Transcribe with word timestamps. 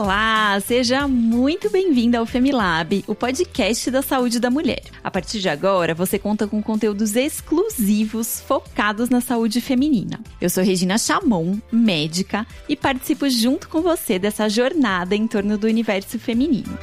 Olá, 0.00 0.60
seja 0.60 1.08
muito 1.08 1.68
bem-vinda 1.70 2.20
ao 2.20 2.24
Femilab, 2.24 3.04
o 3.08 3.16
podcast 3.16 3.90
da 3.90 4.00
saúde 4.00 4.38
da 4.38 4.48
mulher. 4.48 4.84
A 5.02 5.10
partir 5.10 5.40
de 5.40 5.48
agora, 5.48 5.92
você 5.92 6.20
conta 6.20 6.46
com 6.46 6.62
conteúdos 6.62 7.16
exclusivos 7.16 8.40
focados 8.40 9.10
na 9.10 9.20
saúde 9.20 9.60
feminina. 9.60 10.20
Eu 10.40 10.48
sou 10.50 10.62
Regina 10.62 10.98
Chamon, 10.98 11.58
médica, 11.72 12.46
e 12.68 12.76
participo 12.76 13.28
junto 13.28 13.68
com 13.68 13.82
você 13.82 14.20
dessa 14.20 14.48
jornada 14.48 15.16
em 15.16 15.26
torno 15.26 15.58
do 15.58 15.66
universo 15.66 16.16
feminino. 16.16 16.78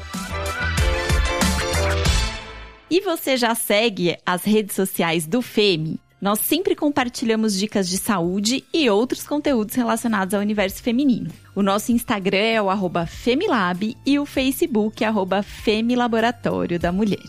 E 2.91 2.99
você 2.99 3.37
já 3.37 3.55
segue 3.55 4.17
as 4.25 4.43
redes 4.43 4.75
sociais 4.75 5.25
do 5.25 5.41
Femi? 5.41 6.01
Nós 6.21 6.39
sempre 6.39 6.75
compartilhamos 6.75 7.57
dicas 7.57 7.87
de 7.87 7.97
saúde 7.97 8.63
e 8.73 8.89
outros 8.89 9.27
conteúdos 9.27 9.75
relacionados 9.75 10.33
ao 10.33 10.41
universo 10.41 10.81
feminino. 10.81 11.29
O 11.53 11.61
nosso 11.61 11.91
Instagram 11.91 12.37
é 12.37 12.61
o 12.61 12.69
Femilab 13.05 13.95
e 14.05 14.17
o 14.17 14.25
Facebook 14.25 15.03
é 15.03 15.07
Femilaboratório 15.43 16.79
da 16.79 16.91
Mulher. 16.91 17.23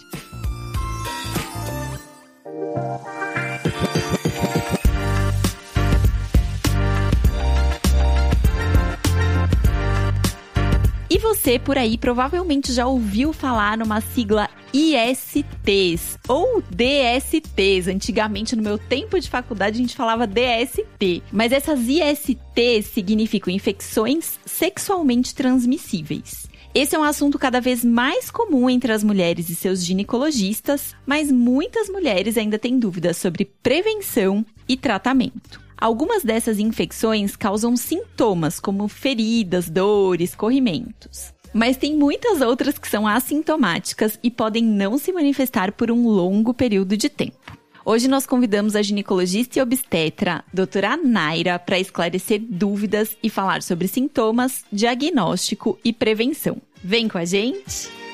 E 11.16 11.18
você 11.18 11.58
por 11.58 11.78
aí 11.78 11.96
provavelmente 11.96 12.74
já 12.74 12.86
ouviu 12.86 13.32
falar 13.32 13.78
numa 13.78 14.02
sigla 14.02 14.50
ISTs 14.70 16.18
ou 16.28 16.62
DSTs. 16.70 17.88
Antigamente, 17.88 18.54
no 18.54 18.62
meu 18.62 18.76
tempo 18.76 19.18
de 19.18 19.30
faculdade, 19.30 19.78
a 19.78 19.80
gente 19.80 19.96
falava 19.96 20.26
DST. 20.26 21.22
Mas 21.32 21.52
essas 21.52 21.80
ISTs 21.88 22.90
significam 22.92 23.50
infecções 23.50 24.38
sexualmente 24.44 25.34
transmissíveis. 25.34 26.50
Esse 26.74 26.94
é 26.94 26.98
um 26.98 27.02
assunto 27.02 27.38
cada 27.38 27.62
vez 27.62 27.82
mais 27.82 28.30
comum 28.30 28.68
entre 28.68 28.92
as 28.92 29.02
mulheres 29.02 29.48
e 29.48 29.54
seus 29.54 29.82
ginecologistas, 29.82 30.94
mas 31.06 31.32
muitas 31.32 31.88
mulheres 31.88 32.36
ainda 32.36 32.58
têm 32.58 32.78
dúvidas 32.78 33.16
sobre 33.16 33.46
prevenção 33.62 34.44
e 34.68 34.76
tratamento. 34.76 35.65
Algumas 35.78 36.24
dessas 36.24 36.58
infecções 36.58 37.36
causam 37.36 37.76
sintomas 37.76 38.58
como 38.58 38.88
feridas, 38.88 39.68
dores, 39.68 40.34
corrimentos. 40.34 41.34
Mas 41.52 41.76
tem 41.76 41.94
muitas 41.94 42.40
outras 42.40 42.78
que 42.78 42.88
são 42.88 43.06
assintomáticas 43.06 44.18
e 44.22 44.30
podem 44.30 44.64
não 44.64 44.98
se 44.98 45.12
manifestar 45.12 45.72
por 45.72 45.90
um 45.90 46.08
longo 46.08 46.54
período 46.54 46.96
de 46.96 47.08
tempo. 47.08 47.56
Hoje 47.84 48.08
nós 48.08 48.26
convidamos 48.26 48.74
a 48.74 48.82
ginecologista 48.82 49.58
e 49.58 49.62
obstetra, 49.62 50.44
doutora 50.52 50.96
Naira, 50.96 51.58
para 51.58 51.78
esclarecer 51.78 52.40
dúvidas 52.40 53.16
e 53.22 53.30
falar 53.30 53.62
sobre 53.62 53.86
sintomas, 53.86 54.64
diagnóstico 54.72 55.78
e 55.84 55.92
prevenção. 55.92 56.56
Vem 56.82 57.06
com 57.06 57.18
a 57.18 57.24
gente! 57.24 58.05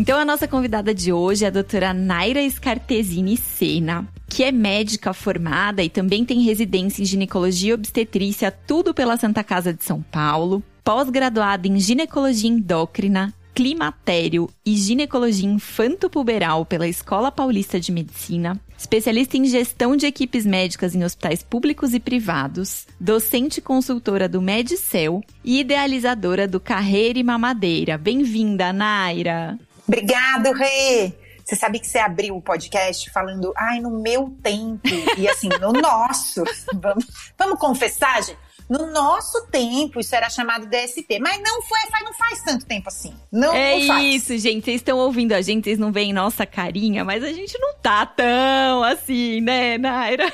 Então, 0.00 0.18
a 0.18 0.24
nossa 0.24 0.48
convidada 0.48 0.94
de 0.94 1.12
hoje 1.12 1.44
é 1.44 1.48
a 1.48 1.50
doutora 1.50 1.92
Naira 1.92 2.40
Scartesini 2.48 3.36
Sena, 3.36 4.08
que 4.30 4.42
é 4.42 4.50
médica 4.50 5.12
formada 5.12 5.82
e 5.82 5.90
também 5.90 6.24
tem 6.24 6.40
residência 6.40 7.02
em 7.02 7.04
ginecologia 7.04 7.72
e 7.72 7.74
obstetrícia, 7.74 8.50
tudo 8.50 8.94
pela 8.94 9.18
Santa 9.18 9.44
Casa 9.44 9.74
de 9.74 9.84
São 9.84 10.00
Paulo, 10.00 10.62
pós-graduada 10.82 11.68
em 11.68 11.78
ginecologia 11.78 12.48
endócrina, 12.48 13.34
climatério 13.54 14.48
e 14.64 14.74
ginecologia 14.74 15.46
infanto-puberal 15.46 16.64
pela 16.64 16.88
Escola 16.88 17.30
Paulista 17.30 17.78
de 17.78 17.92
Medicina, 17.92 18.58
especialista 18.78 19.36
em 19.36 19.44
gestão 19.44 19.94
de 19.94 20.06
equipes 20.06 20.46
médicas 20.46 20.94
em 20.94 21.04
hospitais 21.04 21.42
públicos 21.42 21.92
e 21.92 22.00
privados, 22.00 22.86
docente 22.98 23.60
consultora 23.60 24.26
do 24.26 24.40
Medicel 24.40 25.20
e 25.44 25.60
idealizadora 25.60 26.48
do 26.48 26.58
Carreira 26.58 27.18
e 27.18 27.22
Mamadeira. 27.22 27.98
Bem-vinda, 27.98 28.72
Naira! 28.72 29.58
Obrigado, 29.90 30.52
Rê! 30.52 31.12
Você 31.44 31.56
sabe 31.56 31.80
que 31.80 31.86
você 31.88 31.98
abriu 31.98 32.36
o 32.36 32.40
podcast 32.40 33.10
falando, 33.10 33.52
ai, 33.56 33.80
no 33.80 33.90
meu 33.90 34.32
tempo, 34.40 34.88
e 35.18 35.28
assim, 35.28 35.48
no 35.60 35.72
nosso. 35.82 36.44
Vamos, 36.74 37.06
vamos 37.36 37.58
confessar, 37.58 38.22
gente? 38.22 38.38
No 38.68 38.86
nosso 38.92 39.48
tempo, 39.48 39.98
isso 39.98 40.14
era 40.14 40.30
chamado 40.30 40.66
DST. 40.66 41.18
Mas 41.18 41.42
não 41.42 41.60
foi, 41.62 41.90
faz, 41.90 42.04
não 42.04 42.12
faz 42.12 42.40
tanto 42.44 42.64
tempo 42.66 42.86
assim. 42.86 43.12
Não, 43.32 43.52
é 43.52 43.80
não 43.80 43.98
isso, 43.98 44.38
gente. 44.38 44.66
Vocês 44.66 44.76
estão 44.76 44.96
ouvindo 44.96 45.32
a 45.32 45.42
gente, 45.42 45.64
vocês 45.64 45.76
não 45.76 45.90
veem 45.90 46.12
nossa 46.12 46.46
carinha, 46.46 47.04
mas 47.04 47.24
a 47.24 47.32
gente 47.32 47.58
não 47.58 47.74
tá 47.74 48.06
tão 48.06 48.84
assim, 48.84 49.40
né, 49.40 49.76
Naira? 49.76 50.32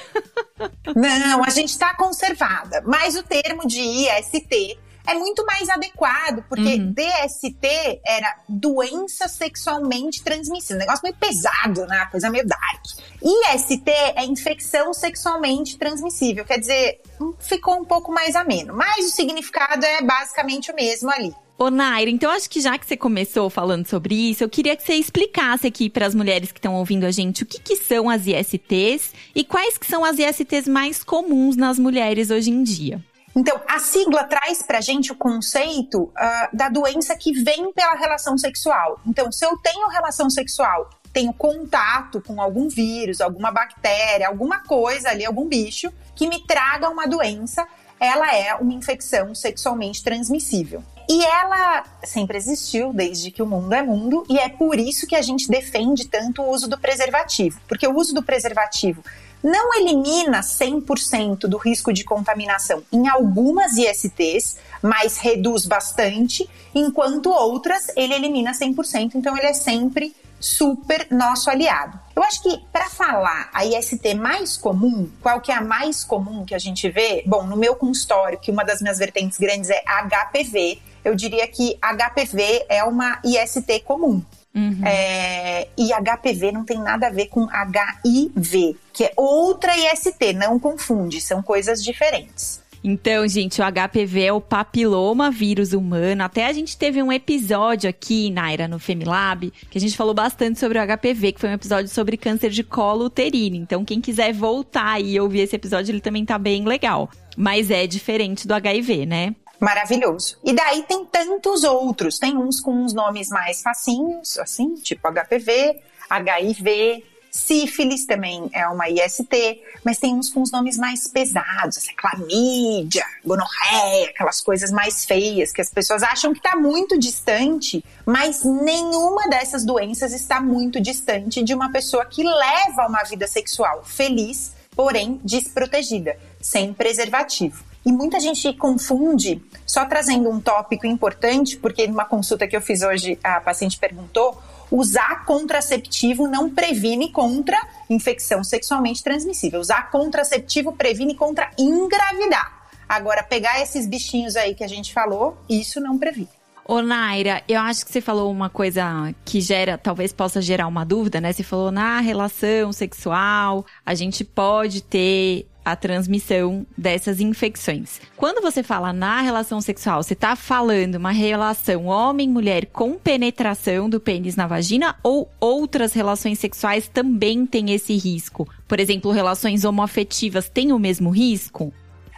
Não, 0.95 1.45
a 1.45 1.51
gente 1.51 1.79
tá 1.79 1.95
conservada. 1.95 2.83
Mas 2.87 3.15
o 3.15 3.23
termo 3.23 3.67
de 3.67 3.79
IST 3.79 4.79
é 5.07 5.15
muito 5.15 5.45
mais 5.45 5.69
adequado, 5.69 6.45
porque 6.49 6.75
uhum. 6.75 6.93
DST 6.93 8.01
era 8.05 8.37
doença 8.49 9.29
sexualmente 9.29 10.23
transmissível. 10.23 10.77
Um 10.77 10.81
negócio 10.81 11.03
meio 11.03 11.17
pesado, 11.17 11.87
né? 11.87 12.07
Coisa 12.11 12.31
meio 12.31 12.47
dark. 12.47 12.85
IST 13.23 13.91
é 13.91 14.25
infecção 14.25 14.93
sexualmente 14.93 15.79
transmissível. 15.79 16.45
Quer 16.45 16.59
dizer, 16.59 17.01
ficou 17.39 17.77
um 17.77 17.85
pouco 17.85 18.13
mais 18.13 18.37
ameno. 18.37 18.75
Mas 18.75 19.07
o 19.07 19.11
significado 19.11 19.85
é 19.85 20.03
basicamente 20.03 20.71
o 20.71 20.75
mesmo 20.75 21.11
ali. 21.11 21.35
Ô, 21.59 21.71
Naira, 21.71 22.11
então 22.11 22.31
acho 22.31 22.51
que 22.51 22.61
já 22.61 22.77
que 22.77 22.87
você 22.87 22.99
começou 22.99 23.49
falando 23.49 23.87
sobre 23.87 24.15
isso, 24.15 24.45
eu 24.45 24.49
queria 24.49 24.77
que 24.77 24.83
você 24.83 24.95
explicasse 24.95 25.67
aqui 25.67 25.89
para 25.89 26.05
as 26.05 26.15
mulheres 26.15 26.53
que 26.53 26.59
estão 26.59 26.75
ouvindo 26.75 27.05
a 27.05 27.11
gente 27.11 27.45
o 27.45 27.47
que, 27.47 27.59
que 27.59 27.77
são 27.77 28.11
as 28.11 28.27
ISTs 28.27 29.15
e 29.35 29.43
quais 29.43 29.79
que 29.79 29.87
são 29.87 30.05
as 30.05 30.19
ISTs 30.19 30.69
mais 30.69 31.03
comuns 31.03 31.57
nas 31.57 31.79
mulheres 31.79 32.31
hoje 32.31 32.51
em 32.51 32.63
dia. 32.63 33.03
Então, 33.37 33.61
a 33.69 33.79
sigla 33.79 34.25
traz 34.25 34.63
pra 34.63 34.81
gente 34.81 35.13
o 35.13 35.15
conceito 35.15 36.05
uh, 36.05 36.57
da 36.57 36.71
doença 36.71 37.15
que 37.15 37.33
vem 37.33 37.71
pela 37.71 37.95
relação 37.95 38.39
sexual. 38.39 38.99
Então, 39.07 39.31
se 39.31 39.45
eu 39.45 39.59
tenho 39.59 39.89
relação 39.89 40.31
sexual, 40.31 40.89
tenho 41.13 41.35
contato 41.35 42.23
com 42.23 42.41
algum 42.41 42.67
vírus, 42.67 43.21
alguma 43.21 43.51
bactéria, 43.51 44.27
alguma 44.27 44.61
coisa 44.61 45.11
ali, 45.11 45.25
algum 45.25 45.47
bicho 45.47 45.93
que 46.15 46.27
me 46.27 46.47
traga 46.47 46.89
uma 46.89 47.07
doença, 47.07 47.67
ela 48.01 48.35
é 48.35 48.55
uma 48.55 48.73
infecção 48.73 49.35
sexualmente 49.35 50.03
transmissível. 50.03 50.83
E 51.09 51.25
ela 51.25 51.85
sempre 52.05 52.39
existiu 52.39 52.93
desde 52.93 53.31
que 53.31 53.43
o 53.43 53.47
mundo 53.47 53.73
é 53.75 53.83
mundo, 53.83 54.25
e 54.29 54.39
é 54.39 54.49
por 54.49 54.79
isso 54.79 55.07
que 55.07 55.15
a 55.15 55.23
gente 55.23 55.47
defende 55.47 56.09
tanto 56.09 56.43
o 56.43 56.51
uso 56.51 56.69
do 56.69 56.79
preservativo, 56.79 57.61
porque 57.69 57.87
o 57.87 57.95
uso 57.95 58.15
do 58.15 58.23
preservativo 58.23 59.05
não 59.43 59.75
elimina 59.75 60.41
100% 60.41 61.41
do 61.47 61.57
risco 61.57 61.93
de 61.93 62.05
contaminação 62.05 62.83
em 62.93 63.09
algumas 63.09 63.77
ISTs, 63.77 64.57
mas 64.83 65.19
reduz 65.19 65.67
bastante, 65.67 66.49
enquanto 66.75 67.31
outras 67.31 67.89
ele 67.97 68.15
elimina 68.15 68.53
100%, 68.53 69.15
então 69.15 69.37
ele 69.37 69.47
é 69.47 69.55
sempre 69.55 70.15
super 70.39 71.07
nosso 71.11 71.51
aliado. 71.51 71.99
Eu 72.15 72.23
acho 72.23 72.43
que 72.43 72.63
para 72.73 72.89
falar 72.89 73.49
a 73.53 73.65
IST 73.65 74.15
mais 74.15 74.57
comum, 74.57 75.09
qual 75.23 75.41
que 75.41 75.51
é 75.51 75.55
a 75.55 75.61
mais 75.61 76.05
comum 76.05 76.45
que 76.45 76.55
a 76.55 76.59
gente 76.59 76.89
vê? 76.89 77.23
Bom, 77.27 77.45
no 77.47 77.57
meu 77.57 77.75
consultório, 77.75 78.39
que 78.39 78.51
uma 78.51 78.65
das 78.65 78.81
minhas 78.81 78.99
vertentes 78.99 79.39
grandes 79.39 79.71
é 79.71 79.83
HPV, 79.83 80.81
eu 81.05 81.15
diria 81.15 81.47
que 81.47 81.79
HPV 81.81 82.67
é 82.69 82.83
uma 82.85 83.21
IST 83.25 83.81
comum. 83.85 84.23
Uhum. 84.57 84.81
É, 84.87 85.69
e 85.77 85.91
HPV 85.93 86.51
não 86.51 86.65
tem 86.65 86.79
nada 86.79 87.09
a 87.09 87.11
ver 87.11 87.27
com 87.27 87.47
HIV, 87.51 88.75
que 88.91 89.05
é 89.05 89.13
outra 89.15 89.77
IST, 89.77 90.33
não 90.35 90.59
confunde, 90.59 91.21
são 91.21 91.43
coisas 91.43 91.85
diferentes. 91.85 92.65
Então, 92.83 93.27
gente, 93.27 93.61
o 93.61 93.65
HPV 93.65 94.23
é 94.23 94.33
o 94.33 94.41
papiloma 94.41 95.31
vírus 95.31 95.73
humano. 95.73 96.23
Até 96.23 96.47
a 96.47 96.53
gente 96.53 96.77
teve 96.77 97.03
um 97.03 97.13
episódio 97.13 97.91
aqui, 97.91 98.31
Naira, 98.31 98.69
no 98.69 98.79
Femilab, 98.79 99.53
que 99.69 99.77
a 99.77 99.81
gente 99.81 99.97
falou 99.97 100.15
bastante 100.15 100.59
sobre 100.61 100.79
o 100.79 100.97
HPV, 100.97 101.33
que 101.33 101.41
foi 101.41 101.51
um 101.51 101.55
episódio 101.55 101.89
sobre 101.91 102.17
câncer 102.17 102.51
de 102.51 102.63
colo 102.63 103.07
uterino. 103.07 103.57
Então, 103.57 103.85
quem 103.85 104.01
quiser 104.01 104.33
voltar 104.33 105.01
e 105.01 105.19
ouvir 105.19 105.41
esse 105.41 105.57
episódio, 105.57 105.91
ele 105.91 106.01
também 106.01 106.25
tá 106.25 106.39
bem 106.39 106.65
legal. 106.65 107.11
Mas 107.37 107.71
é 107.73 107.87
diferente 107.89 108.47
do 108.47 108.55
HIV, 108.55 109.05
né? 109.05 109.35
Maravilhoso. 109.59 110.39
E 110.45 110.53
daí 110.53 110.83
tem 110.83 111.05
tantos 111.05 111.65
outros. 111.65 112.19
Tem 112.19 112.37
uns 112.37 112.61
com 112.61 112.73
uns 112.73 112.93
nomes 112.93 113.29
mais 113.29 113.63
facinhos, 113.63 114.39
assim, 114.39 114.75
tipo 114.75 115.09
HPV, 115.09 115.81
HIV, 116.11 117.05
sífilis 117.37 118.07
também 118.07 118.49
é 118.53 118.67
uma 118.67 118.89
IST, 118.89 119.61
mas 119.85 119.99
tem 119.99 120.15
uns 120.15 120.31
com 120.31 120.41
os 120.41 120.51
nomes 120.51 120.79
mais 120.79 121.07
pesados, 121.07 121.77
assim, 121.77 121.93
clamídia, 121.95 123.05
gonorreia, 123.25 124.09
aquelas 124.09 124.41
coisas 124.41 124.71
mais 124.71 125.05
feias 125.05 125.53
que 125.53 125.61
as 125.61 125.71
pessoas 125.71 126.03
acham 126.03 126.33
que 126.33 126.39
está 126.39 126.57
muito 126.57 126.99
distante, 126.99 127.85
mas 128.07 128.43
nenhuma 128.43 129.29
dessas 129.29 129.65
doenças 129.65 130.13
está 130.13 130.41
muito 130.41 130.81
distante 130.81 131.43
de 131.43 131.55
uma 131.55 131.71
pessoa 131.71 132.07
que 132.07 132.23
leva 132.23 132.87
uma 132.89 133.03
vida 133.05 133.29
sexual 133.29 133.85
feliz, 133.85 134.55
porém 134.75 135.21
desprotegida, 135.23 136.19
sem 136.41 136.73
preservativo. 136.73 137.66
E 137.87 137.93
muita 137.93 138.19
gente 138.19 138.53
confunde, 138.55 139.41
só 139.65 139.85
trazendo 139.85 140.29
um 140.29 140.41
tópico 140.41 140.89
importante, 140.89 141.57
porque 141.57 141.87
numa 141.87 142.05
consulta 142.05 142.49
que 142.49 142.57
eu 142.57 142.61
fiz 142.61 142.83
hoje, 142.83 143.17
a 143.23 143.41
paciente 143.41 143.79
perguntou 143.79 144.43
usar 144.73 145.25
contraceptivo 145.25 146.27
não 146.27 146.51
previne 146.51 147.13
contra 147.13 147.57
infecção 147.89 148.43
sexualmente 148.43 149.05
transmissível. 149.05 149.61
Usar 149.61 149.89
contraceptivo 149.93 150.73
previne 150.73 151.15
contra 151.15 151.53
engravidar. 151.57 152.67
Agora, 152.89 153.23
pegar 153.23 153.63
esses 153.63 153.87
bichinhos 153.87 154.35
aí 154.35 154.53
que 154.53 154.65
a 154.65 154.69
gente 154.69 154.93
falou, 154.93 155.37
isso 155.49 155.81
não 155.81 155.97
previne. 155.97 156.29
Ô, 156.65 156.83
Naira, 156.83 157.45
eu 157.47 157.61
acho 157.61 157.87
que 157.87 157.93
você 157.93 158.01
falou 158.01 158.29
uma 158.29 158.51
coisa 158.51 159.15
que 159.25 159.41
gera, 159.41 159.79
talvez 159.79 160.13
possa 160.13 160.43
gerar 160.43 160.67
uma 160.67 160.85
dúvida, 160.85 161.21
né? 161.21 161.33
Você 161.33 161.45
falou 161.45 161.71
na 161.71 162.01
relação 162.01 162.73
sexual, 162.73 163.65
a 163.85 163.95
gente 163.95 164.25
pode 164.25 164.83
ter 164.83 165.47
a 165.67 165.75
transmissão 165.75 166.65
dessas 166.79 167.19
infecções. 167.19 168.01
Quando 168.17 168.41
você 168.41 168.63
fala 168.63 168.93
na 168.93 169.21
relação 169.21 169.61
sexual, 169.61 170.01
você 170.01 170.13
está 170.13 170.37
falando 170.37 170.95
uma 170.95 171.11
relação 171.11 171.87
homem-mulher 171.87 172.67
com 172.67 172.95
penetração 172.97 173.91
do 173.91 173.99
pênis 173.99 174.37
na 174.37 174.47
vagina 174.47 174.95
ou 175.03 175.29
outras 175.41 175.93
relações 175.93 176.39
sexuais 176.39 176.87
também 176.87 177.45
têm 177.45 177.73
esse 177.73 177.97
risco? 177.97 178.49
Por 178.69 178.79
exemplo, 178.79 179.11
relações 179.11 179.65
homoafetivas 179.65 180.49
têm 180.49 180.71
o 180.71 180.79
mesmo 180.79 181.11
risco? 181.11 181.73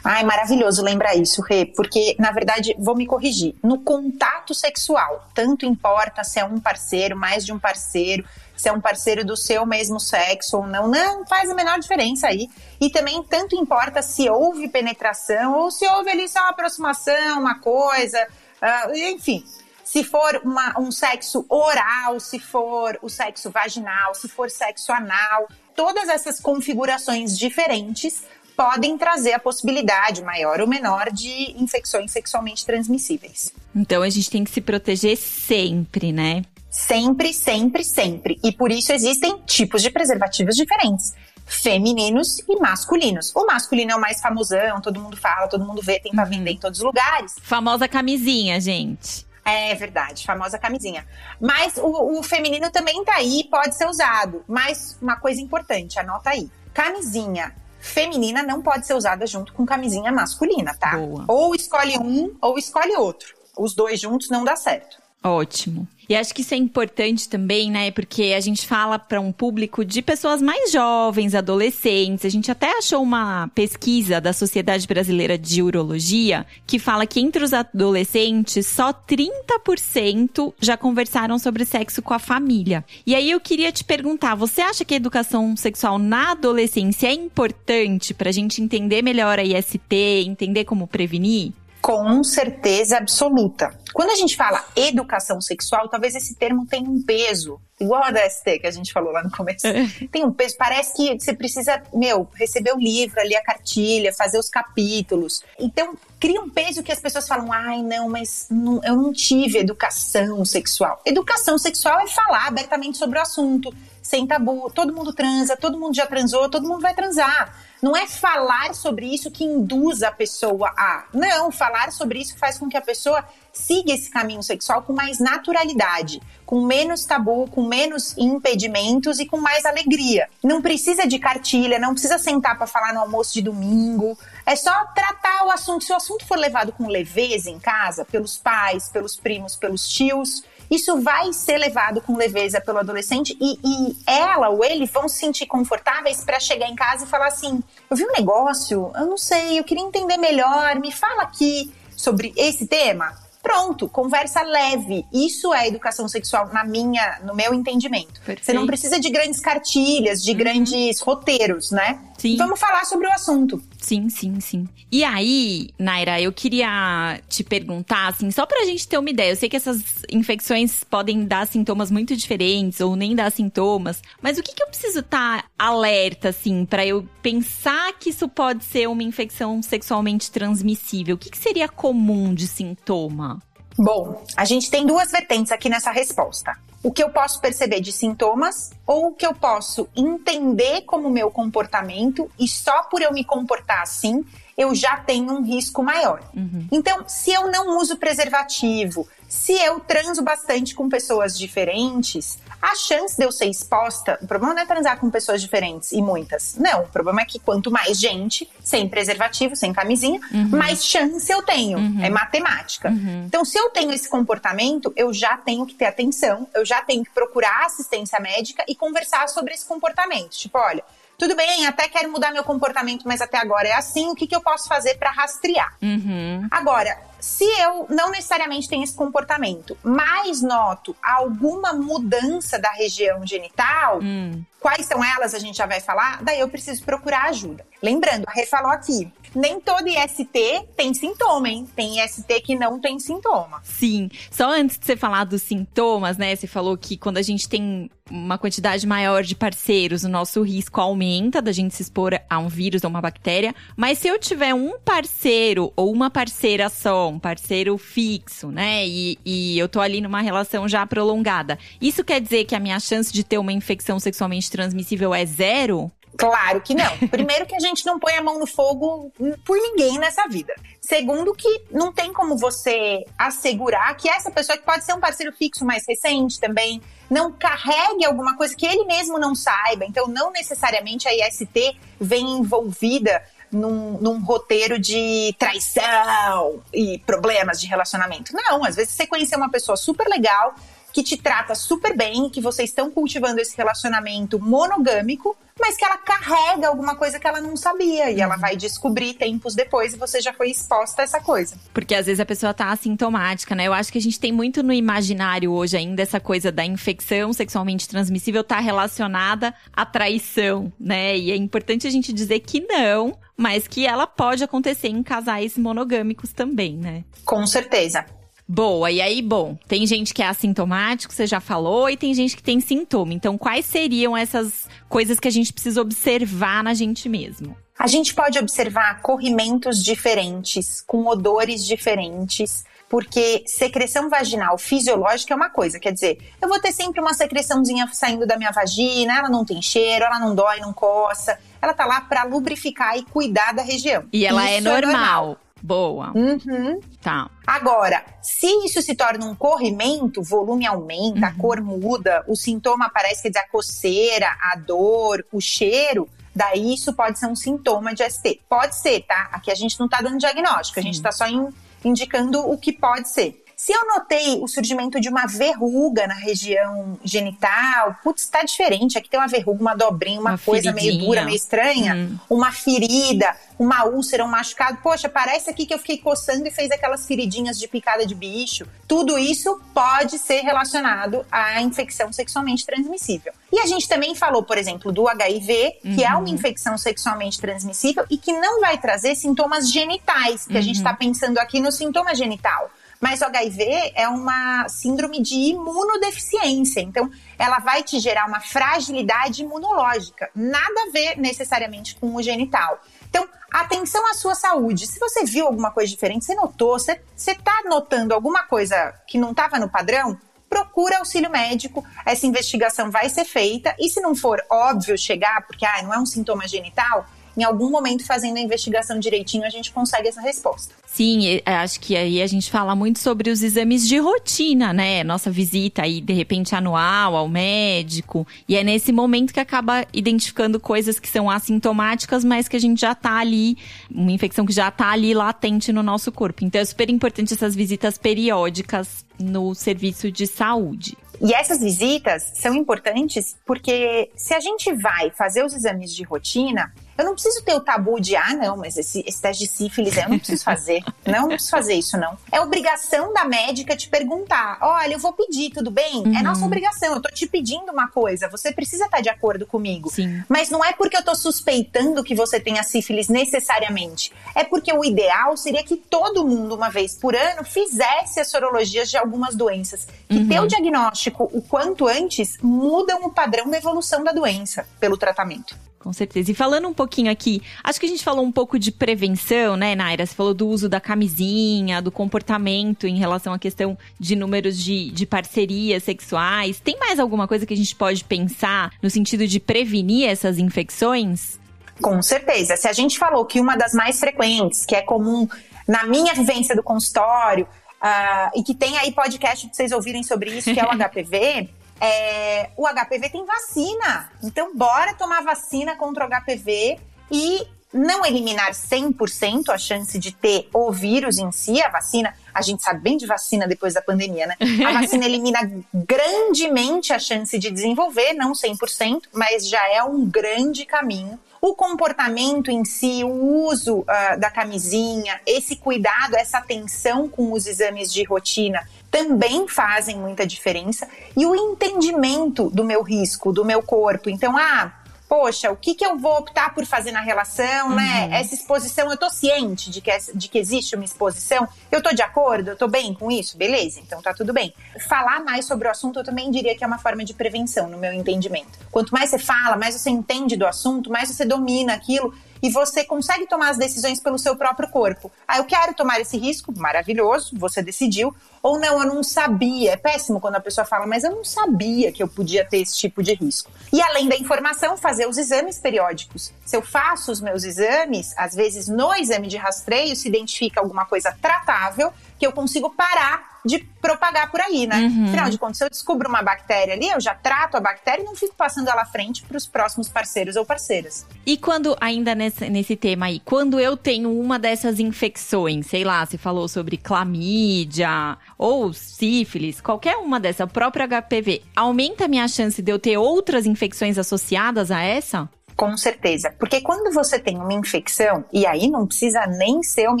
Ai, 0.02 0.24
maravilhoso 0.24 0.82
lembrar 0.82 1.14
isso, 1.14 1.42
Rê, 1.42 1.66
porque, 1.66 2.16
na 2.18 2.30
verdade, 2.30 2.74
vou 2.78 2.94
me 2.94 3.06
corrigir. 3.06 3.54
No 3.62 3.80
contato 3.80 4.54
sexual, 4.54 5.28
tanto 5.34 5.66
importa 5.66 6.24
se 6.24 6.38
é 6.38 6.44
um 6.44 6.58
parceiro, 6.60 7.16
mais 7.16 7.44
de 7.44 7.52
um 7.52 7.58
parceiro, 7.58 8.24
se 8.56 8.68
é 8.68 8.72
um 8.72 8.80
parceiro 8.80 9.24
do 9.24 9.36
seu 9.36 9.66
mesmo 9.66 9.98
sexo 9.98 10.58
ou 10.58 10.66
não, 10.66 10.88
não 10.88 11.26
faz 11.26 11.50
a 11.50 11.54
menor 11.54 11.78
diferença 11.78 12.28
aí. 12.28 12.48
E 12.80 12.90
também 12.90 13.22
tanto 13.22 13.56
importa 13.56 14.02
se 14.02 14.28
houve 14.28 14.68
penetração 14.68 15.58
ou 15.58 15.70
se 15.70 15.86
houve 15.86 16.10
ali 16.10 16.28
só 16.28 16.40
uma 16.40 16.50
aproximação, 16.50 17.40
uma 17.40 17.58
coisa, 17.58 18.26
uh, 18.62 18.96
enfim. 18.96 19.44
Se 19.84 20.02
for 20.02 20.40
uma, 20.42 20.78
um 20.80 20.90
sexo 20.90 21.44
oral, 21.48 22.18
se 22.18 22.38
for 22.38 22.98
o 23.02 23.08
sexo 23.08 23.50
vaginal, 23.50 24.14
se 24.14 24.28
for 24.28 24.50
sexo 24.50 24.92
anal, 24.92 25.46
todas 25.76 26.08
essas 26.08 26.40
configurações 26.40 27.38
diferentes 27.38 28.22
podem 28.56 28.96
trazer 28.96 29.32
a 29.32 29.38
possibilidade 29.38 30.22
maior 30.22 30.60
ou 30.60 30.66
menor 30.66 31.10
de 31.12 31.54
infecções 31.60 32.12
sexualmente 32.12 32.64
transmissíveis. 32.64 33.52
Então 33.74 34.02
a 34.02 34.08
gente 34.08 34.30
tem 34.30 34.44
que 34.44 34.50
se 34.50 34.60
proteger 34.60 35.16
sempre, 35.16 36.12
né? 36.12 36.42
Sempre, 36.74 37.32
sempre, 37.32 37.84
sempre. 37.84 38.40
E 38.42 38.50
por 38.50 38.72
isso 38.72 38.92
existem 38.92 39.38
tipos 39.46 39.80
de 39.80 39.90
preservativos 39.90 40.56
diferentes. 40.56 41.14
Femininos 41.46 42.40
e 42.48 42.56
masculinos. 42.58 43.30
O 43.32 43.46
masculino 43.46 43.92
é 43.92 43.94
o 43.94 44.00
mais 44.00 44.20
famosão, 44.20 44.80
todo 44.80 44.98
mundo 44.98 45.16
fala, 45.16 45.46
todo 45.46 45.64
mundo 45.64 45.80
vê, 45.80 46.00
tem 46.00 46.10
pra 46.10 46.24
vender 46.24 46.50
em 46.50 46.58
todos 46.58 46.80
os 46.80 46.84
lugares. 46.84 47.36
Famosa 47.42 47.86
camisinha, 47.86 48.60
gente. 48.60 49.24
É 49.44 49.72
verdade, 49.76 50.26
famosa 50.26 50.58
camisinha. 50.58 51.06
Mas 51.40 51.76
o, 51.76 52.18
o 52.18 52.22
feminino 52.24 52.68
também 52.72 53.04
tá 53.04 53.14
aí, 53.14 53.44
pode 53.44 53.76
ser 53.76 53.86
usado. 53.86 54.42
Mas 54.48 54.98
uma 55.00 55.14
coisa 55.14 55.40
importante, 55.40 56.00
anota 56.00 56.30
aí. 56.30 56.50
Camisinha 56.72 57.54
feminina 57.78 58.42
não 58.42 58.60
pode 58.60 58.84
ser 58.84 58.94
usada 58.94 59.28
junto 59.28 59.52
com 59.52 59.64
camisinha 59.64 60.10
masculina, 60.10 60.74
tá? 60.74 60.96
Boa. 60.96 61.24
Ou 61.28 61.54
escolhe 61.54 61.96
um 61.98 62.34
ou 62.40 62.58
escolhe 62.58 62.96
outro. 62.96 63.32
Os 63.56 63.74
dois 63.74 64.00
juntos 64.00 64.28
não 64.28 64.42
dá 64.42 64.56
certo. 64.56 65.03
Ótimo. 65.24 65.88
E 66.06 66.14
acho 66.14 66.34
que 66.34 66.42
isso 66.42 66.52
é 66.52 66.56
importante 66.56 67.28
também, 67.28 67.70
né? 67.70 67.90
Porque 67.90 68.34
a 68.36 68.40
gente 68.40 68.66
fala 68.66 68.98
para 68.98 69.20
um 69.20 69.32
público 69.32 69.84
de 69.84 70.02
pessoas 70.02 70.42
mais 70.42 70.70
jovens, 70.70 71.34
adolescentes. 71.34 72.26
A 72.26 72.28
gente 72.28 72.50
até 72.50 72.76
achou 72.76 73.02
uma 73.02 73.48
pesquisa 73.54 74.20
da 74.20 74.34
Sociedade 74.34 74.86
Brasileira 74.86 75.38
de 75.38 75.62
Urologia 75.62 76.44
que 76.66 76.78
fala 76.78 77.06
que 77.06 77.20
entre 77.20 77.42
os 77.42 77.54
adolescentes, 77.54 78.66
só 78.66 78.92
30% 78.92 80.52
já 80.60 80.76
conversaram 80.76 81.38
sobre 81.38 81.64
sexo 81.64 82.02
com 82.02 82.12
a 82.12 82.18
família. 82.18 82.84
E 83.06 83.14
aí 83.14 83.30
eu 83.30 83.40
queria 83.40 83.72
te 83.72 83.82
perguntar: 83.82 84.34
você 84.34 84.60
acha 84.60 84.84
que 84.84 84.92
a 84.92 84.98
educação 84.98 85.56
sexual 85.56 85.98
na 85.98 86.32
adolescência 86.32 87.06
é 87.06 87.14
importante 87.14 88.12
para 88.12 88.28
a 88.28 88.32
gente 88.32 88.60
entender 88.60 89.00
melhor 89.00 89.38
a 89.38 89.44
IST, 89.44 89.94
entender 90.26 90.64
como 90.64 90.86
prevenir? 90.86 91.52
Com 91.84 92.24
certeza 92.24 92.96
absoluta. 92.96 93.78
Quando 93.92 94.08
a 94.08 94.14
gente 94.14 94.38
fala 94.38 94.64
educação 94.74 95.38
sexual, 95.38 95.86
talvez 95.86 96.14
esse 96.14 96.34
termo 96.34 96.64
tenha 96.64 96.88
um 96.88 97.02
peso, 97.02 97.60
igual 97.78 98.02
a 98.02 98.10
da 98.10 98.26
ST 98.26 98.58
que 98.60 98.66
a 98.66 98.70
gente 98.70 98.90
falou 98.90 99.12
lá 99.12 99.22
no 99.22 99.30
começo. 99.30 99.66
É. 99.66 99.86
Tem 100.10 100.24
um 100.24 100.32
peso, 100.32 100.56
parece 100.56 100.96
que 100.96 101.20
você 101.20 101.34
precisa, 101.34 101.82
meu, 101.92 102.26
receber 102.36 102.72
o 102.72 102.78
livro, 102.78 103.20
ler 103.22 103.36
a 103.36 103.42
cartilha, 103.42 104.14
fazer 104.14 104.38
os 104.38 104.48
capítulos. 104.48 105.42
Então, 105.60 105.94
cria 106.18 106.40
um 106.40 106.48
peso 106.48 106.82
que 106.82 106.90
as 106.90 107.00
pessoas 107.00 107.28
falam: 107.28 107.52
ai, 107.52 107.82
não, 107.82 108.08
mas 108.08 108.46
não, 108.50 108.80
eu 108.82 108.96
não 108.96 109.12
tive 109.12 109.58
educação 109.58 110.42
sexual. 110.42 111.02
Educação 111.04 111.58
sexual 111.58 112.00
é 112.00 112.06
falar 112.06 112.46
abertamente 112.46 112.96
sobre 112.96 113.18
o 113.18 113.22
assunto, 113.22 113.74
sem 114.02 114.26
tabu. 114.26 114.70
Todo 114.70 114.90
mundo 114.90 115.12
transa, 115.12 115.54
todo 115.54 115.78
mundo 115.78 115.94
já 115.94 116.06
transou, 116.06 116.48
todo 116.48 116.66
mundo 116.66 116.80
vai 116.80 116.94
transar. 116.94 117.54
Não 117.84 117.94
é 117.94 118.06
falar 118.06 118.74
sobre 118.74 119.04
isso 119.04 119.30
que 119.30 119.44
induz 119.44 120.02
a 120.02 120.10
pessoa 120.10 120.72
a. 120.74 121.04
Não, 121.12 121.52
falar 121.52 121.92
sobre 121.92 122.18
isso 122.18 122.34
faz 122.38 122.56
com 122.56 122.66
que 122.66 122.78
a 122.78 122.80
pessoa 122.80 123.22
siga 123.52 123.92
esse 123.92 124.08
caminho 124.08 124.42
sexual 124.42 124.80
com 124.80 124.94
mais 124.94 125.18
naturalidade, 125.18 126.18
com 126.46 126.64
menos 126.64 127.04
tabu, 127.04 127.46
com 127.50 127.62
menos 127.68 128.16
impedimentos 128.16 129.20
e 129.20 129.26
com 129.26 129.36
mais 129.36 129.66
alegria. 129.66 130.30
Não 130.42 130.62
precisa 130.62 131.06
de 131.06 131.18
cartilha, 131.18 131.78
não 131.78 131.92
precisa 131.92 132.16
sentar 132.16 132.56
para 132.56 132.66
falar 132.66 132.94
no 132.94 133.00
almoço 133.00 133.34
de 133.34 133.42
domingo. 133.42 134.16
É 134.46 134.56
só 134.56 134.86
tratar 134.94 135.44
o 135.44 135.50
assunto. 135.50 135.84
Se 135.84 135.92
o 135.92 135.96
assunto 135.96 136.24
for 136.24 136.38
levado 136.38 136.72
com 136.72 136.88
leveza 136.88 137.50
em 137.50 137.58
casa, 137.58 138.02
pelos 138.02 138.38
pais, 138.38 138.88
pelos 138.88 139.14
primos, 139.14 139.56
pelos 139.56 139.86
tios, 139.86 140.42
isso 140.74 141.00
vai 141.00 141.32
ser 141.32 141.58
levado 141.58 142.00
com 142.00 142.16
leveza 142.16 142.60
pelo 142.60 142.78
adolescente 142.78 143.36
e, 143.40 143.58
e 143.64 143.96
ela 144.06 144.48
ou 144.48 144.64
ele 144.64 144.86
vão 144.86 145.08
se 145.08 145.18
sentir 145.18 145.46
confortáveis 145.46 146.24
para 146.24 146.40
chegar 146.40 146.68
em 146.68 146.74
casa 146.74 147.04
e 147.04 147.08
falar 147.08 147.28
assim: 147.28 147.62
eu 147.90 147.96
vi 147.96 148.04
um 148.04 148.12
negócio, 148.12 148.90
eu 148.94 149.06
não 149.06 149.18
sei, 149.18 149.58
eu 149.58 149.64
queria 149.64 149.84
entender 149.84 150.16
melhor, 150.16 150.78
me 150.80 150.92
fala 150.92 151.22
aqui 151.22 151.72
sobre 151.96 152.32
esse 152.36 152.66
tema. 152.66 153.24
Pronto, 153.44 153.90
conversa 153.90 154.40
leve. 154.40 155.04
Isso 155.12 155.52
é 155.52 155.68
educação 155.68 156.08
sexual 156.08 156.48
na 156.50 156.64
minha, 156.64 157.20
no 157.24 157.34
meu 157.34 157.52
entendimento. 157.52 158.14
Perfeito. 158.14 158.46
Você 158.46 158.54
não 158.54 158.66
precisa 158.66 158.98
de 158.98 159.10
grandes 159.10 159.38
cartilhas, 159.38 160.22
de 160.22 160.30
uhum. 160.30 160.38
grandes 160.38 160.98
roteiros, 161.00 161.70
né? 161.70 162.00
Sim. 162.16 162.38
Vamos 162.38 162.58
falar 162.58 162.86
sobre 162.86 163.06
o 163.06 163.12
assunto. 163.12 163.62
Sim, 163.84 164.08
sim, 164.08 164.40
sim. 164.40 164.66
E 164.90 165.04
aí, 165.04 165.68
Naira, 165.78 166.18
eu 166.18 166.32
queria 166.32 167.20
te 167.28 167.44
perguntar, 167.44 168.08
assim, 168.08 168.30
só 168.30 168.46
pra 168.46 168.64
gente 168.64 168.88
ter 168.88 168.96
uma 168.96 169.10
ideia. 169.10 169.32
Eu 169.32 169.36
sei 169.36 169.46
que 169.46 169.58
essas 169.58 170.02
infecções 170.10 170.82
podem 170.82 171.26
dar 171.26 171.46
sintomas 171.46 171.90
muito 171.90 172.16
diferentes 172.16 172.80
ou 172.80 172.96
nem 172.96 173.14
dar 173.14 173.30
sintomas, 173.30 174.02
mas 174.22 174.38
o 174.38 174.42
que, 174.42 174.54
que 174.54 174.62
eu 174.62 174.68
preciso 174.68 175.00
estar 175.00 175.42
tá 175.42 175.48
alerta, 175.58 176.30
assim, 176.30 176.64
para 176.64 176.86
eu 176.86 177.06
pensar 177.20 177.92
que 178.00 178.08
isso 178.08 178.26
pode 178.26 178.64
ser 178.64 178.88
uma 178.88 179.02
infecção 179.02 179.60
sexualmente 179.62 180.30
transmissível? 180.30 181.16
O 181.16 181.18
que, 181.18 181.28
que 181.28 181.38
seria 181.38 181.68
comum 181.68 182.32
de 182.32 182.46
sintoma? 182.46 183.42
Bom, 183.76 184.24
a 184.34 184.46
gente 184.46 184.70
tem 184.70 184.86
duas 184.86 185.10
vertentes 185.10 185.52
aqui 185.52 185.68
nessa 185.68 185.90
resposta. 185.90 186.56
O 186.84 186.92
que 186.92 187.02
eu 187.02 187.08
posso 187.08 187.40
perceber 187.40 187.80
de 187.80 187.90
sintomas 187.90 188.70
ou 188.86 189.06
o 189.06 189.14
que 189.14 189.26
eu 189.26 189.34
posso 189.34 189.88
entender 189.96 190.82
como 190.82 191.08
meu 191.08 191.30
comportamento 191.30 192.30
e 192.38 192.46
só 192.46 192.82
por 192.82 193.00
eu 193.00 193.10
me 193.10 193.24
comportar 193.24 193.80
assim, 193.80 194.22
eu 194.56 194.74
já 194.74 194.98
tenho 194.98 195.32
um 195.32 195.42
risco 195.42 195.82
maior. 195.82 196.22
Uhum. 196.36 196.68
Então, 196.70 197.02
se 197.08 197.32
eu 197.32 197.50
não 197.50 197.78
uso 197.78 197.96
preservativo, 197.96 199.08
se 199.26 199.54
eu 199.54 199.80
transo 199.80 200.22
bastante 200.22 200.74
com 200.74 200.86
pessoas 200.86 201.38
diferentes, 201.38 202.38
a 202.74 202.76
chance 202.76 203.16
de 203.16 203.24
eu 203.24 203.30
ser 203.32 203.46
exposta. 203.46 204.18
O 204.20 204.26
problema 204.26 204.52
não 204.52 204.62
é 204.62 204.66
transar 204.66 204.98
com 204.98 205.08
pessoas 205.08 205.40
diferentes 205.40 205.92
e 205.92 206.02
muitas. 206.02 206.56
Não, 206.56 206.82
o 206.82 206.88
problema 206.88 207.22
é 207.22 207.24
que 207.24 207.38
quanto 207.38 207.70
mais 207.70 207.98
gente, 207.98 208.50
sem 208.62 208.88
preservativo, 208.88 209.54
sem 209.54 209.72
camisinha, 209.72 210.20
uhum. 210.32 210.48
mais 210.48 210.84
chance 210.84 211.30
eu 211.30 211.42
tenho. 211.42 211.78
Uhum. 211.78 212.04
É 212.04 212.10
matemática. 212.10 212.90
Uhum. 212.90 213.24
Então, 213.26 213.44
se 213.44 213.56
eu 213.56 213.70
tenho 213.70 213.92
esse 213.92 214.08
comportamento, 214.08 214.92
eu 214.96 215.12
já 215.12 215.36
tenho 215.36 215.64
que 215.64 215.74
ter 215.74 215.86
atenção, 215.86 216.48
eu 216.54 216.64
já 216.64 216.82
tenho 216.82 217.04
que 217.04 217.10
procurar 217.10 217.64
assistência 217.64 218.18
médica 218.18 218.64
e 218.68 218.74
conversar 218.74 219.28
sobre 219.28 219.54
esse 219.54 219.64
comportamento. 219.64 220.30
Tipo, 220.30 220.58
olha 220.58 220.82
tudo 221.16 221.36
bem, 221.36 221.64
até 221.66 221.88
quero 221.88 222.10
mudar 222.10 222.32
meu 222.32 222.42
comportamento, 222.42 223.04
mas 223.06 223.20
até 223.20 223.38
agora 223.38 223.68
é 223.68 223.72
assim, 223.72 224.08
o 224.10 224.14
que, 224.14 224.26
que 224.26 224.34
eu 224.34 224.40
posso 224.40 224.68
fazer 224.68 224.96
para 224.96 225.12
rastrear? 225.12 225.76
Uhum. 225.80 226.46
Agora, 226.50 226.98
se 227.24 227.46
eu 227.58 227.86
não 227.88 228.10
necessariamente 228.10 228.68
tenho 228.68 228.84
esse 228.84 228.94
comportamento, 228.94 229.78
mas 229.82 230.42
noto 230.42 230.94
alguma 231.02 231.72
mudança 231.72 232.58
da 232.58 232.70
região 232.72 233.26
genital, 233.26 233.98
hum. 234.02 234.44
quais 234.60 234.84
são 234.84 235.02
elas, 235.02 235.32
a 235.32 235.38
gente 235.38 235.56
já 235.56 235.64
vai 235.64 235.80
falar, 235.80 236.22
daí 236.22 236.40
eu 236.40 236.50
preciso 236.50 236.84
procurar 236.84 237.30
ajuda. 237.30 237.66
Lembrando, 237.82 238.26
a 238.28 238.30
Rê 238.30 238.44
falou 238.44 238.70
aqui, 238.70 239.10
nem 239.34 239.60
todo 239.60 239.88
IST 239.88 240.66
tem 240.76 240.94
sintoma, 240.94 241.48
hein? 241.48 241.66
Tem 241.74 242.02
IST 242.04 242.40
que 242.42 242.54
não 242.54 242.80
tem 242.80 242.98
sintoma. 242.98 243.60
Sim. 243.62 244.08
Só 244.30 244.50
antes 244.50 244.78
de 244.78 244.86
você 244.86 244.96
falar 244.96 245.24
dos 245.24 245.42
sintomas, 245.42 246.16
né? 246.16 246.34
Você 246.34 246.46
falou 246.46 246.76
que 246.76 246.96
quando 246.96 247.18
a 247.18 247.22
gente 247.22 247.48
tem 247.48 247.90
uma 248.10 248.36
quantidade 248.36 248.86
maior 248.86 249.22
de 249.22 249.34
parceiros, 249.34 250.04
o 250.04 250.08
nosso 250.08 250.42
risco 250.42 250.80
aumenta 250.80 251.40
da 251.40 251.52
gente 251.52 251.74
se 251.74 251.82
expor 251.82 252.18
a 252.28 252.38
um 252.38 252.48
vírus 252.48 252.84
ou 252.84 252.90
uma 252.90 253.00
bactéria. 253.00 253.54
Mas 253.76 253.98
se 253.98 254.08
eu 254.08 254.18
tiver 254.18 254.54
um 254.54 254.78
parceiro 254.78 255.72
ou 255.74 255.90
uma 255.90 256.10
parceira 256.10 256.68
só, 256.68 257.08
um 257.08 257.18
parceiro 257.18 257.76
fixo, 257.78 258.48
né? 258.50 258.86
E, 258.86 259.18
e 259.24 259.58
eu 259.58 259.68
tô 259.68 259.80
ali 259.80 260.00
numa 260.00 260.20
relação 260.20 260.68
já 260.68 260.86
prolongada, 260.86 261.58
isso 261.80 262.04
quer 262.04 262.20
dizer 262.20 262.44
que 262.44 262.54
a 262.54 262.60
minha 262.60 262.78
chance 262.78 263.12
de 263.12 263.24
ter 263.24 263.38
uma 263.38 263.52
infecção 263.52 263.98
sexualmente 263.98 264.50
transmissível 264.50 265.14
é 265.14 265.24
zero? 265.24 265.90
Claro 266.16 266.60
que 266.60 266.74
não. 266.74 266.98
Primeiro 267.08 267.46
que 267.46 267.54
a 267.54 267.60
gente 267.60 267.84
não 267.84 267.98
põe 267.98 268.14
a 268.14 268.22
mão 268.22 268.38
no 268.38 268.46
fogo 268.46 269.12
por 269.44 269.56
ninguém 269.56 269.98
nessa 269.98 270.26
vida. 270.28 270.54
Segundo 270.80 271.34
que 271.34 271.62
não 271.70 271.92
tem 271.92 272.12
como 272.12 272.36
você 272.36 273.04
assegurar 273.18 273.96
que 273.96 274.08
essa 274.08 274.30
pessoa 274.30 274.56
que 274.56 274.64
pode 274.64 274.84
ser 274.84 274.94
um 274.94 275.00
parceiro 275.00 275.32
fixo 275.32 275.64
mais 275.64 275.84
recente 275.86 276.38
também 276.38 276.80
não 277.10 277.32
carregue 277.32 278.04
alguma 278.04 278.36
coisa 278.36 278.54
que 278.54 278.66
ele 278.66 278.84
mesmo 278.84 279.18
não 279.18 279.34
saiba. 279.34 279.84
Então 279.84 280.06
não 280.06 280.30
necessariamente 280.30 281.08
a 281.08 281.28
IST 281.28 281.78
vem 282.00 282.38
envolvida 282.38 283.22
num, 283.50 283.98
num, 283.98 284.20
roteiro 284.22 284.78
de 284.78 285.34
traição 285.38 286.62
e 286.72 286.98
problemas 287.06 287.60
de 287.60 287.66
relacionamento. 287.66 288.32
Não, 288.34 288.64
às 288.64 288.74
vezes 288.74 288.94
você 288.94 289.06
conheceu 289.06 289.38
uma 289.38 289.50
pessoa 289.50 289.76
super 289.76 290.08
legal, 290.08 290.54
que 290.94 291.02
te 291.02 291.16
trata 291.16 291.56
super 291.56 291.96
bem, 291.96 292.30
que 292.30 292.40
vocês 292.40 292.70
estão 292.70 292.88
cultivando 292.88 293.40
esse 293.40 293.56
relacionamento 293.56 294.38
monogâmico, 294.38 295.36
mas 295.58 295.76
que 295.76 295.84
ela 295.84 295.98
carrega 295.98 296.68
alguma 296.68 296.94
coisa 296.94 297.18
que 297.18 297.26
ela 297.26 297.40
não 297.40 297.56
sabia 297.56 298.12
e 298.12 298.20
ela 298.20 298.36
uhum. 298.36 298.40
vai 298.40 298.56
descobrir 298.56 299.14
tempos 299.14 299.56
depois 299.56 299.92
e 299.92 299.96
você 299.96 300.20
já 300.20 300.32
foi 300.32 300.50
exposta 300.50 301.02
a 301.02 301.04
essa 301.04 301.20
coisa. 301.20 301.56
Porque 301.72 301.96
às 301.96 302.06
vezes 302.06 302.20
a 302.20 302.24
pessoa 302.24 302.54
tá 302.54 302.70
assintomática, 302.70 303.56
né? 303.56 303.66
Eu 303.66 303.72
acho 303.72 303.90
que 303.90 303.98
a 303.98 304.00
gente 304.00 304.20
tem 304.20 304.30
muito 304.30 304.62
no 304.62 304.72
imaginário 304.72 305.50
hoje 305.50 305.76
ainda 305.76 306.00
essa 306.00 306.20
coisa 306.20 306.52
da 306.52 306.64
infecção 306.64 307.32
sexualmente 307.32 307.88
transmissível 307.88 308.44
tá 308.44 308.60
relacionada 308.60 309.52
à 309.72 309.84
traição, 309.84 310.72
né? 310.78 311.18
E 311.18 311.32
é 311.32 311.36
importante 311.36 311.88
a 311.88 311.90
gente 311.90 312.12
dizer 312.12 312.38
que 312.38 312.60
não, 312.60 313.18
mas 313.36 313.66
que 313.66 313.84
ela 313.84 314.06
pode 314.06 314.44
acontecer 314.44 314.88
em 314.88 315.02
casais 315.02 315.58
monogâmicos 315.58 316.32
também, 316.32 316.76
né? 316.76 317.02
Com 317.24 317.44
certeza. 317.48 318.06
Boa, 318.46 318.90
e 318.90 319.00
aí, 319.00 319.22
bom, 319.22 319.56
tem 319.66 319.86
gente 319.86 320.12
que 320.12 320.22
é 320.22 320.26
assintomático, 320.26 321.14
você 321.14 321.26
já 321.26 321.40
falou, 321.40 321.88
e 321.88 321.96
tem 321.96 322.12
gente 322.12 322.36
que 322.36 322.42
tem 322.42 322.60
sintoma. 322.60 323.14
Então, 323.14 323.38
quais 323.38 323.64
seriam 323.64 324.14
essas 324.14 324.68
coisas 324.88 325.18
que 325.18 325.26
a 325.26 325.30
gente 325.30 325.52
precisa 325.52 325.80
observar 325.80 326.62
na 326.62 326.74
gente 326.74 327.08
mesmo? 327.08 327.56
A 327.78 327.86
gente 327.86 328.14
pode 328.14 328.38
observar 328.38 329.00
corrimentos 329.00 329.82
diferentes, 329.82 330.82
com 330.86 331.06
odores 331.06 331.66
diferentes, 331.66 332.64
porque 332.88 333.42
secreção 333.46 334.08
vaginal 334.08 334.56
fisiológica 334.58 335.32
é 335.32 335.36
uma 335.36 335.50
coisa, 335.50 335.80
quer 335.80 335.92
dizer, 335.92 336.18
eu 336.40 336.48
vou 336.48 336.60
ter 336.60 336.70
sempre 336.70 337.00
uma 337.00 337.14
secreçãozinha 337.14 337.88
saindo 337.92 338.26
da 338.26 338.36
minha 338.36 338.52
vagina, 338.52 339.18
ela 339.18 339.28
não 339.28 339.44
tem 339.44 339.60
cheiro, 339.60 340.04
ela 340.04 340.20
não 340.20 340.34
dói, 340.34 340.60
não 340.60 340.72
coça, 340.72 341.38
ela 341.60 341.72
tá 341.72 341.86
lá 341.86 342.02
para 342.02 342.24
lubrificar 342.24 342.96
e 342.96 343.04
cuidar 343.04 343.52
da 343.52 343.62
região. 343.62 344.04
E 344.12 344.24
ela 344.24 344.48
é 344.48 344.60
normal. 344.60 344.76
é 344.76 344.86
normal. 344.86 345.38
Boa. 345.64 346.12
Uhum. 346.14 346.78
Tá. 347.00 347.30
Agora, 347.46 348.04
se 348.20 348.46
isso 348.66 348.82
se 348.82 348.94
torna 348.94 349.24
um 349.24 349.34
corrimento, 349.34 350.20
o 350.20 350.22
volume 350.22 350.66
aumenta, 350.66 351.20
uhum. 351.20 351.24
a 351.24 351.32
cor 351.32 351.62
muda, 351.62 352.22
o 352.28 352.36
sintoma 352.36 352.84
aparece, 352.84 353.22
quer 353.22 353.28
dizer, 353.30 353.46
a 353.46 353.48
coceira, 353.48 354.26
a 354.42 354.56
dor, 354.56 355.24
o 355.32 355.40
cheiro, 355.40 356.06
daí 356.36 356.74
isso 356.74 356.92
pode 356.92 357.18
ser 357.18 357.28
um 357.28 357.34
sintoma 357.34 357.94
de 357.94 358.04
ST. 358.10 358.42
Pode 358.46 358.76
ser, 358.76 359.06
tá? 359.06 359.30
Aqui 359.32 359.50
a 359.50 359.54
gente 359.54 359.80
não 359.80 359.88
tá 359.88 360.02
dando 360.02 360.18
diagnóstico, 360.18 360.74
Sim. 360.74 360.80
a 360.80 360.92
gente 360.92 361.00
tá 361.00 361.10
só 361.10 361.26
in, 361.26 361.48
indicando 361.82 362.40
o 362.40 362.58
que 362.58 362.70
pode 362.70 363.08
ser. 363.08 363.42
Se 363.64 363.72
eu 363.72 363.86
notei 363.86 364.42
o 364.42 364.46
surgimento 364.46 365.00
de 365.00 365.08
uma 365.08 365.24
verruga 365.24 366.06
na 366.06 366.12
região 366.12 366.98
genital, 367.02 367.96
putz, 368.04 368.28
tá 368.28 368.42
diferente. 368.42 368.98
Aqui 368.98 369.08
tem 369.08 369.18
uma 369.18 369.26
verruga, 369.26 369.58
uma 369.58 369.74
dobrinha, 369.74 370.20
uma, 370.20 370.32
uma 370.32 370.38
coisa 370.38 370.70
feridinha. 370.70 370.98
meio 370.98 371.06
dura, 371.06 371.24
meio 371.24 371.34
estranha, 371.34 371.94
hum. 371.94 372.18
uma 372.28 372.52
ferida, 372.52 373.34
uma 373.58 373.86
úlcera, 373.86 374.22
um 374.22 374.28
machucado. 374.28 374.80
Poxa, 374.82 375.08
parece 375.08 375.48
aqui 375.48 375.64
que 375.64 375.72
eu 375.72 375.78
fiquei 375.78 375.96
coçando 375.96 376.46
e 376.46 376.50
fez 376.50 376.70
aquelas 376.70 377.06
feridinhas 377.06 377.58
de 377.58 377.66
picada 377.66 378.04
de 378.04 378.14
bicho. 378.14 378.66
Tudo 378.86 379.18
isso 379.18 379.58
pode 379.72 380.18
ser 380.18 380.42
relacionado 380.42 381.24
à 381.32 381.62
infecção 381.62 382.12
sexualmente 382.12 382.66
transmissível. 382.66 383.32
E 383.50 383.60
a 383.60 383.66
gente 383.66 383.88
também 383.88 384.14
falou, 384.14 384.42
por 384.42 384.58
exemplo, 384.58 384.92
do 384.92 385.08
HIV, 385.08 385.78
que 385.80 385.88
uhum. 385.88 386.00
é 386.02 386.08
uma 386.10 386.18
uhum. 386.18 386.26
infecção 386.26 386.76
sexualmente 386.76 387.40
transmissível 387.40 388.04
e 388.10 388.18
que 388.18 388.30
não 388.30 388.60
vai 388.60 388.76
trazer 388.76 389.14
sintomas 389.14 389.72
genitais, 389.72 390.44
que 390.44 390.52
uhum. 390.52 390.58
a 390.58 390.62
gente 390.62 390.76
está 390.76 390.90
uhum. 390.90 390.96
pensando 390.96 391.38
aqui 391.38 391.60
no 391.60 391.72
sintoma 391.72 392.14
genital. 392.14 392.70
Mas 393.04 393.20
o 393.20 393.26
HIV 393.26 393.92
é 393.94 394.08
uma 394.08 394.66
síndrome 394.66 395.20
de 395.20 395.34
imunodeficiência, 395.34 396.80
então 396.80 397.10
ela 397.38 397.58
vai 397.58 397.82
te 397.82 398.00
gerar 398.00 398.26
uma 398.26 398.40
fragilidade 398.40 399.42
imunológica, 399.42 400.30
nada 400.34 400.84
a 400.88 400.90
ver 400.90 401.18
necessariamente 401.18 401.96
com 401.96 402.14
o 402.14 402.22
genital. 402.22 402.80
Então, 403.10 403.28
atenção 403.52 404.08
à 404.10 404.14
sua 404.14 404.34
saúde. 404.34 404.86
Se 404.86 404.98
você 404.98 405.22
viu 405.22 405.46
alguma 405.46 405.70
coisa 405.70 405.90
diferente, 405.90 406.24
você 406.24 406.34
notou, 406.34 406.78
você 406.78 406.98
está 407.14 407.62
notando 407.66 408.14
alguma 408.14 408.44
coisa 408.44 408.94
que 409.06 409.18
não 409.18 409.32
estava 409.32 409.58
no 409.58 409.68
padrão, 409.68 410.18
procura 410.48 410.96
auxílio 410.96 411.28
médico, 411.28 411.84
essa 412.06 412.26
investigação 412.26 412.90
vai 412.90 413.10
ser 413.10 413.26
feita, 413.26 413.76
e 413.78 413.90
se 413.90 414.00
não 414.00 414.14
for 414.14 414.42
óbvio 414.50 414.96
chegar, 414.96 415.46
porque 415.46 415.66
ah, 415.66 415.82
não 415.82 415.92
é 415.92 415.98
um 415.98 416.06
sintoma 416.06 416.48
genital, 416.48 417.04
em 417.36 417.42
algum 417.42 417.70
momento 417.70 418.04
fazendo 418.04 418.36
a 418.36 418.40
investigação 418.40 418.98
direitinho, 418.98 419.44
a 419.44 419.50
gente 419.50 419.72
consegue 419.72 420.08
essa 420.08 420.20
resposta. 420.20 420.74
Sim, 420.86 421.40
acho 421.44 421.80
que 421.80 421.96
aí 421.96 422.22
a 422.22 422.26
gente 422.26 422.50
fala 422.50 422.74
muito 422.76 423.00
sobre 423.00 423.30
os 423.30 423.42
exames 423.42 423.86
de 423.88 423.98
rotina, 423.98 424.72
né? 424.72 425.02
Nossa 425.02 425.30
visita 425.30 425.82
aí, 425.82 426.00
de 426.00 426.12
repente, 426.12 426.54
anual 426.54 427.16
ao 427.16 427.28
médico. 427.28 428.26
E 428.48 428.56
é 428.56 428.62
nesse 428.62 428.92
momento 428.92 429.34
que 429.34 429.40
acaba 429.40 429.84
identificando 429.92 430.60
coisas 430.60 431.00
que 431.00 431.08
são 431.08 431.28
assintomáticas, 431.28 432.24
mas 432.24 432.46
que 432.46 432.56
a 432.56 432.60
gente 432.60 432.80
já 432.80 432.94
tá 432.94 433.18
ali, 433.18 433.58
uma 433.90 434.12
infecção 434.12 434.46
que 434.46 434.52
já 434.52 434.70
tá 434.70 434.90
ali 434.90 435.12
latente 435.14 435.72
no 435.72 435.82
nosso 435.82 436.12
corpo. 436.12 436.44
Então 436.44 436.60
é 436.60 436.64
super 436.64 436.88
importante 436.88 437.34
essas 437.34 437.56
visitas 437.56 437.98
periódicas 437.98 439.04
no 439.18 439.54
serviço 439.54 440.12
de 440.12 440.26
saúde. 440.26 440.96
E 441.20 441.32
essas 441.32 441.60
visitas 441.60 442.32
são 442.34 442.54
importantes 442.54 443.36
porque 443.46 444.10
se 444.16 444.34
a 444.34 444.40
gente 444.40 444.72
vai 444.74 445.10
fazer 445.10 445.44
os 445.44 445.54
exames 445.54 445.94
de 445.94 446.02
rotina, 446.02 446.72
eu 446.96 447.04
não 447.04 447.14
preciso 447.14 447.42
ter 447.42 447.54
o 447.54 447.60
tabu 447.60 448.00
de, 448.00 448.16
ah, 448.16 448.34
não, 448.34 448.56
mas 448.56 448.76
esse, 448.76 449.04
esse 449.06 449.20
teste 449.20 449.44
de 449.44 449.50
sífilis 449.50 449.96
eu 449.96 450.08
não 450.08 450.18
preciso 450.18 450.44
fazer. 450.44 450.82
não, 451.06 451.22
não 451.22 451.28
preciso 451.28 451.50
fazer 451.50 451.74
isso, 451.74 451.96
não. 451.96 452.16
É 452.30 452.40
obrigação 452.40 453.12
da 453.12 453.24
médica 453.24 453.76
te 453.76 453.88
perguntar: 453.88 454.58
olha, 454.60 454.94
eu 454.94 454.98
vou 454.98 455.12
pedir, 455.12 455.50
tudo 455.50 455.70
bem? 455.70 456.04
É 456.04 456.08
uhum. 456.08 456.18
É 456.18 456.22
nossa 456.22 456.44
obrigação, 456.44 456.94
eu 456.94 457.02
tô 457.02 457.08
te 457.10 457.26
pedindo 457.26 457.70
uma 457.72 457.88
coisa, 457.88 458.28
você 458.28 458.52
precisa 458.52 458.84
estar 458.84 459.00
de 459.00 459.08
acordo 459.08 459.46
comigo. 459.46 459.90
Sim. 459.90 460.22
Mas 460.28 460.50
não 460.50 460.64
é 460.64 460.72
porque 460.72 460.96
eu 460.96 461.04
tô 461.04 461.14
suspeitando 461.14 462.02
que 462.04 462.14
você 462.14 462.38
tenha 462.40 462.62
sífilis 462.62 463.08
necessariamente. 463.08 464.12
É 464.34 464.44
porque 464.44 464.72
o 464.72 464.84
ideal 464.84 465.36
seria 465.36 465.62
que 465.62 465.76
todo 465.76 466.26
mundo, 466.26 466.54
uma 466.54 466.70
vez 466.70 466.94
por 466.94 467.14
ano, 467.14 467.44
fizesse 467.44 468.20
as 468.20 468.30
sorologias 468.30 468.90
de 468.90 468.96
algumas 468.96 469.34
doenças. 469.34 469.86
Que 470.08 470.16
uhum. 470.16 470.28
ter 470.28 470.40
o 470.40 470.46
diagnóstico 470.46 471.28
o 471.32 471.42
quanto 471.42 471.86
antes 471.86 472.38
mudam 472.42 473.04
o 473.04 473.10
padrão 473.10 473.50
da 473.50 473.58
evolução 473.58 474.04
da 474.04 474.12
doença 474.12 474.66
pelo 474.78 474.96
tratamento. 474.96 475.56
Com 475.84 475.92
certeza. 475.92 476.30
E 476.30 476.34
falando 476.34 476.66
um 476.66 476.72
pouquinho 476.72 477.12
aqui, 477.12 477.42
acho 477.62 477.78
que 477.78 477.84
a 477.84 477.88
gente 477.90 478.02
falou 478.02 478.24
um 478.24 478.32
pouco 478.32 478.58
de 478.58 478.72
prevenção, 478.72 479.54
né, 479.54 479.74
Naira? 479.74 480.06
Você 480.06 480.14
falou 480.14 480.32
do 480.32 480.48
uso 480.48 480.66
da 480.66 480.80
camisinha, 480.80 481.82
do 481.82 481.92
comportamento 481.92 482.86
em 482.86 482.96
relação 482.96 483.34
à 483.34 483.38
questão 483.38 483.76
de 484.00 484.16
números 484.16 484.56
de, 484.56 484.90
de 484.90 485.04
parcerias 485.04 485.82
sexuais. 485.82 486.58
Tem 486.58 486.78
mais 486.78 486.98
alguma 486.98 487.28
coisa 487.28 487.44
que 487.44 487.52
a 487.52 487.56
gente 487.56 487.76
pode 487.76 488.02
pensar 488.02 488.72
no 488.82 488.88
sentido 488.88 489.26
de 489.26 489.38
prevenir 489.38 490.08
essas 490.08 490.38
infecções? 490.38 491.38
Com 491.82 492.00
certeza. 492.00 492.56
Se 492.56 492.66
a 492.66 492.72
gente 492.72 492.98
falou 492.98 493.26
que 493.26 493.38
uma 493.38 493.54
das 493.54 493.74
mais 493.74 494.00
frequentes, 494.00 494.64
que 494.64 494.74
é 494.74 494.80
comum 494.80 495.28
na 495.68 495.84
minha 495.84 496.14
vivência 496.14 496.56
do 496.56 496.62
consultório, 496.62 497.44
uh, 497.44 498.30
e 498.34 498.42
que 498.42 498.54
tem 498.54 498.78
aí 498.78 498.90
podcast 498.90 499.46
para 499.46 499.54
vocês 499.54 499.70
ouvirem 499.70 500.02
sobre 500.02 500.30
isso, 500.30 500.50
que 500.50 500.58
é 500.58 500.64
o 500.64 500.70
HPV. 500.78 501.50
É, 501.80 502.50
o 502.56 502.66
HPV 502.66 503.10
tem 503.10 503.24
vacina. 503.24 504.10
Então, 504.22 504.56
bora 504.56 504.94
tomar 504.94 505.22
vacina 505.22 505.76
contra 505.76 506.06
o 506.06 506.08
HPV 506.08 506.78
e 507.10 507.46
não 507.74 508.06
eliminar 508.06 508.52
100% 508.52 509.48
a 509.48 509.58
chance 509.58 509.98
de 509.98 510.12
ter 510.12 510.48
o 510.54 510.70
vírus 510.70 511.18
em 511.18 511.32
si, 511.32 511.60
a 511.60 511.68
vacina, 511.68 512.14
a 512.32 512.40
gente 512.40 512.62
sabe 512.62 512.80
bem 512.80 512.96
de 512.96 513.04
vacina 513.04 513.48
depois 513.48 513.74
da 513.74 513.82
pandemia, 513.82 514.28
né? 514.28 514.36
A 514.64 514.72
vacina 514.80 515.04
elimina 515.04 515.40
grandemente 515.74 516.92
a 516.92 517.00
chance 517.00 517.36
de 517.36 517.50
desenvolver, 517.50 518.12
não 518.12 518.32
100%, 518.32 519.02
mas 519.12 519.48
já 519.48 519.68
é 519.68 519.82
um 519.82 520.08
grande 520.08 520.64
caminho. 520.64 521.18
O 521.40 521.54
comportamento 521.54 522.50
em 522.50 522.64
si, 522.64 523.02
o 523.02 523.44
uso 523.48 523.80
uh, 523.80 524.18
da 524.18 524.30
camisinha, 524.30 525.20
esse 525.26 525.56
cuidado, 525.56 526.14
essa 526.14 526.38
atenção 526.38 527.08
com 527.08 527.32
os 527.32 527.46
exames 527.46 527.92
de 527.92 528.04
rotina 528.04 528.66
também 528.94 529.48
fazem 529.48 529.96
muita 529.96 530.24
diferença. 530.24 530.86
E 531.16 531.26
o 531.26 531.34
entendimento 531.34 532.48
do 532.48 532.62
meu 532.62 532.80
risco, 532.80 533.32
do 533.32 533.44
meu 533.44 533.60
corpo. 533.60 534.08
Então, 534.08 534.36
ah, 534.38 534.72
poxa, 535.08 535.50
o 535.50 535.56
que, 535.56 535.74
que 535.74 535.84
eu 535.84 535.98
vou 535.98 536.18
optar 536.18 536.54
por 536.54 536.64
fazer 536.64 536.92
na 536.92 537.00
relação, 537.00 537.70
né? 537.70 538.04
uhum. 538.04 538.08
né? 538.08 538.20
Essa 538.20 538.36
exposição, 538.36 538.88
eu 538.88 538.96
tô 538.96 539.10
ciente 539.10 539.68
de 539.68 539.80
que, 539.80 539.90
de 540.14 540.28
que 540.28 540.38
existe 540.38 540.76
uma 540.76 540.84
exposição, 540.84 541.48
eu 541.72 541.82
tô 541.82 541.92
de 541.92 542.02
acordo, 542.02 542.50
eu 542.50 542.56
tô 542.56 542.68
bem 542.68 542.94
com 542.94 543.10
isso, 543.10 543.36
beleza, 543.36 543.80
então 543.80 544.00
tá 544.00 544.14
tudo 544.14 544.32
bem. 544.32 544.54
Falar 544.88 545.24
mais 545.24 545.44
sobre 545.44 545.66
o 545.66 545.70
assunto, 545.72 545.98
eu 545.98 546.04
também 546.04 546.30
diria 546.30 546.56
que 546.56 546.62
é 546.62 546.66
uma 546.66 546.78
forma 546.78 547.04
de 547.04 547.14
prevenção, 547.14 547.68
no 547.68 547.76
meu 547.76 547.92
entendimento. 547.92 548.56
Quanto 548.70 548.92
mais 548.92 549.10
você 549.10 549.18
fala, 549.18 549.56
mais 549.56 549.74
você 549.74 549.90
entende 549.90 550.36
do 550.36 550.46
assunto, 550.46 550.88
mais 550.88 551.08
você 551.08 551.24
domina 551.24 551.74
aquilo 551.74 552.14
e 552.42 552.50
você 552.50 552.84
consegue 552.84 553.26
tomar 553.26 553.50
as 553.50 553.56
decisões 553.56 554.00
pelo 554.00 554.18
seu 554.18 554.36
próprio 554.36 554.68
corpo. 554.68 555.10
Ah, 555.26 555.38
eu 555.38 555.44
quero 555.44 555.74
tomar 555.74 556.00
esse 556.00 556.16
risco, 556.16 556.52
maravilhoso, 556.56 557.36
você 557.38 557.62
decidiu. 557.62 558.14
Ou 558.42 558.58
não, 558.58 558.82
eu 558.82 558.86
não 558.86 559.02
sabia. 559.02 559.72
É 559.72 559.76
péssimo 559.76 560.20
quando 560.20 560.36
a 560.36 560.40
pessoa 560.40 560.64
fala, 560.64 560.86
mas 560.86 561.04
eu 561.04 561.10
não 561.10 561.24
sabia 561.24 561.90
que 561.90 562.02
eu 562.02 562.08
podia 562.08 562.44
ter 562.44 562.58
esse 562.58 562.76
tipo 562.76 563.02
de 563.02 563.14
risco. 563.14 563.50
E 563.72 563.80
além 563.80 564.08
da 564.08 564.16
informação, 564.16 564.76
fazer 564.76 565.08
os 565.08 565.16
exames 565.16 565.58
periódicos. 565.58 566.32
Se 566.44 566.56
eu 566.56 566.62
faço 566.62 567.10
os 567.10 567.20
meus 567.20 567.44
exames, 567.44 568.12
às 568.16 568.34
vezes 568.34 568.68
no 568.68 568.94
exame 568.94 569.28
de 569.28 569.36
rastreio 569.36 569.96
se 569.96 570.08
identifica 570.08 570.60
alguma 570.60 570.84
coisa 570.84 571.16
tratável 571.20 571.92
que 572.24 572.26
eu 572.26 572.32
consigo 572.32 572.70
parar 572.70 573.34
de 573.44 573.58
propagar 573.58 574.30
por 574.30 574.40
aí, 574.40 574.66
né? 574.66 574.80
Uhum. 574.80 575.04
Afinal 575.04 575.28
de 575.28 575.36
contas, 575.36 575.58
se 575.58 575.64
eu 575.64 575.68
descubro 575.68 576.08
uma 576.08 576.22
bactéria 576.22 576.72
ali, 576.72 576.88
eu 576.88 576.98
já 576.98 577.14
trato 577.14 577.58
a 577.58 577.60
bactéria 577.60 578.00
e 578.00 578.04
não 578.06 578.16
fico 578.16 578.34
passando 578.34 578.68
ela 578.68 578.80
à 578.80 578.86
frente 578.86 579.22
para 579.22 579.36
os 579.36 579.46
próximos 579.46 579.86
parceiros 579.86 580.34
ou 580.36 580.46
parceiras. 580.46 581.06
E 581.26 581.36
quando, 581.36 581.76
ainda 581.78 582.14
nesse, 582.14 582.48
nesse 582.48 582.74
tema 582.74 583.06
aí, 583.06 583.20
quando 583.20 583.60
eu 583.60 583.76
tenho 583.76 584.18
uma 584.18 584.38
dessas 584.38 584.80
infecções, 584.80 585.66
sei 585.66 585.84
lá, 585.84 586.06
você 586.06 586.16
falou 586.16 586.48
sobre 586.48 586.78
clamídia 586.78 588.16
ou 588.38 588.72
sífilis, 588.72 589.60
qualquer 589.60 589.96
uma 589.96 590.18
dessa, 590.18 590.46
própria 590.46 590.88
HPV, 590.88 591.42
aumenta 591.54 592.06
a 592.06 592.08
minha 592.08 592.26
chance 592.26 592.62
de 592.62 592.72
eu 592.72 592.78
ter 592.78 592.96
outras 592.96 593.44
infecções 593.44 593.98
associadas 593.98 594.70
a 594.70 594.80
essa? 594.80 595.28
Com 595.56 595.76
certeza. 595.76 596.34
Porque 596.38 596.60
quando 596.60 596.92
você 596.92 597.18
tem 597.18 597.36
uma 597.36 597.52
infecção, 597.52 598.24
e 598.32 598.44
aí 598.46 598.68
não 598.68 598.86
precisa 598.86 599.24
nem 599.26 599.62
ser 599.62 599.88
uma 599.88 600.00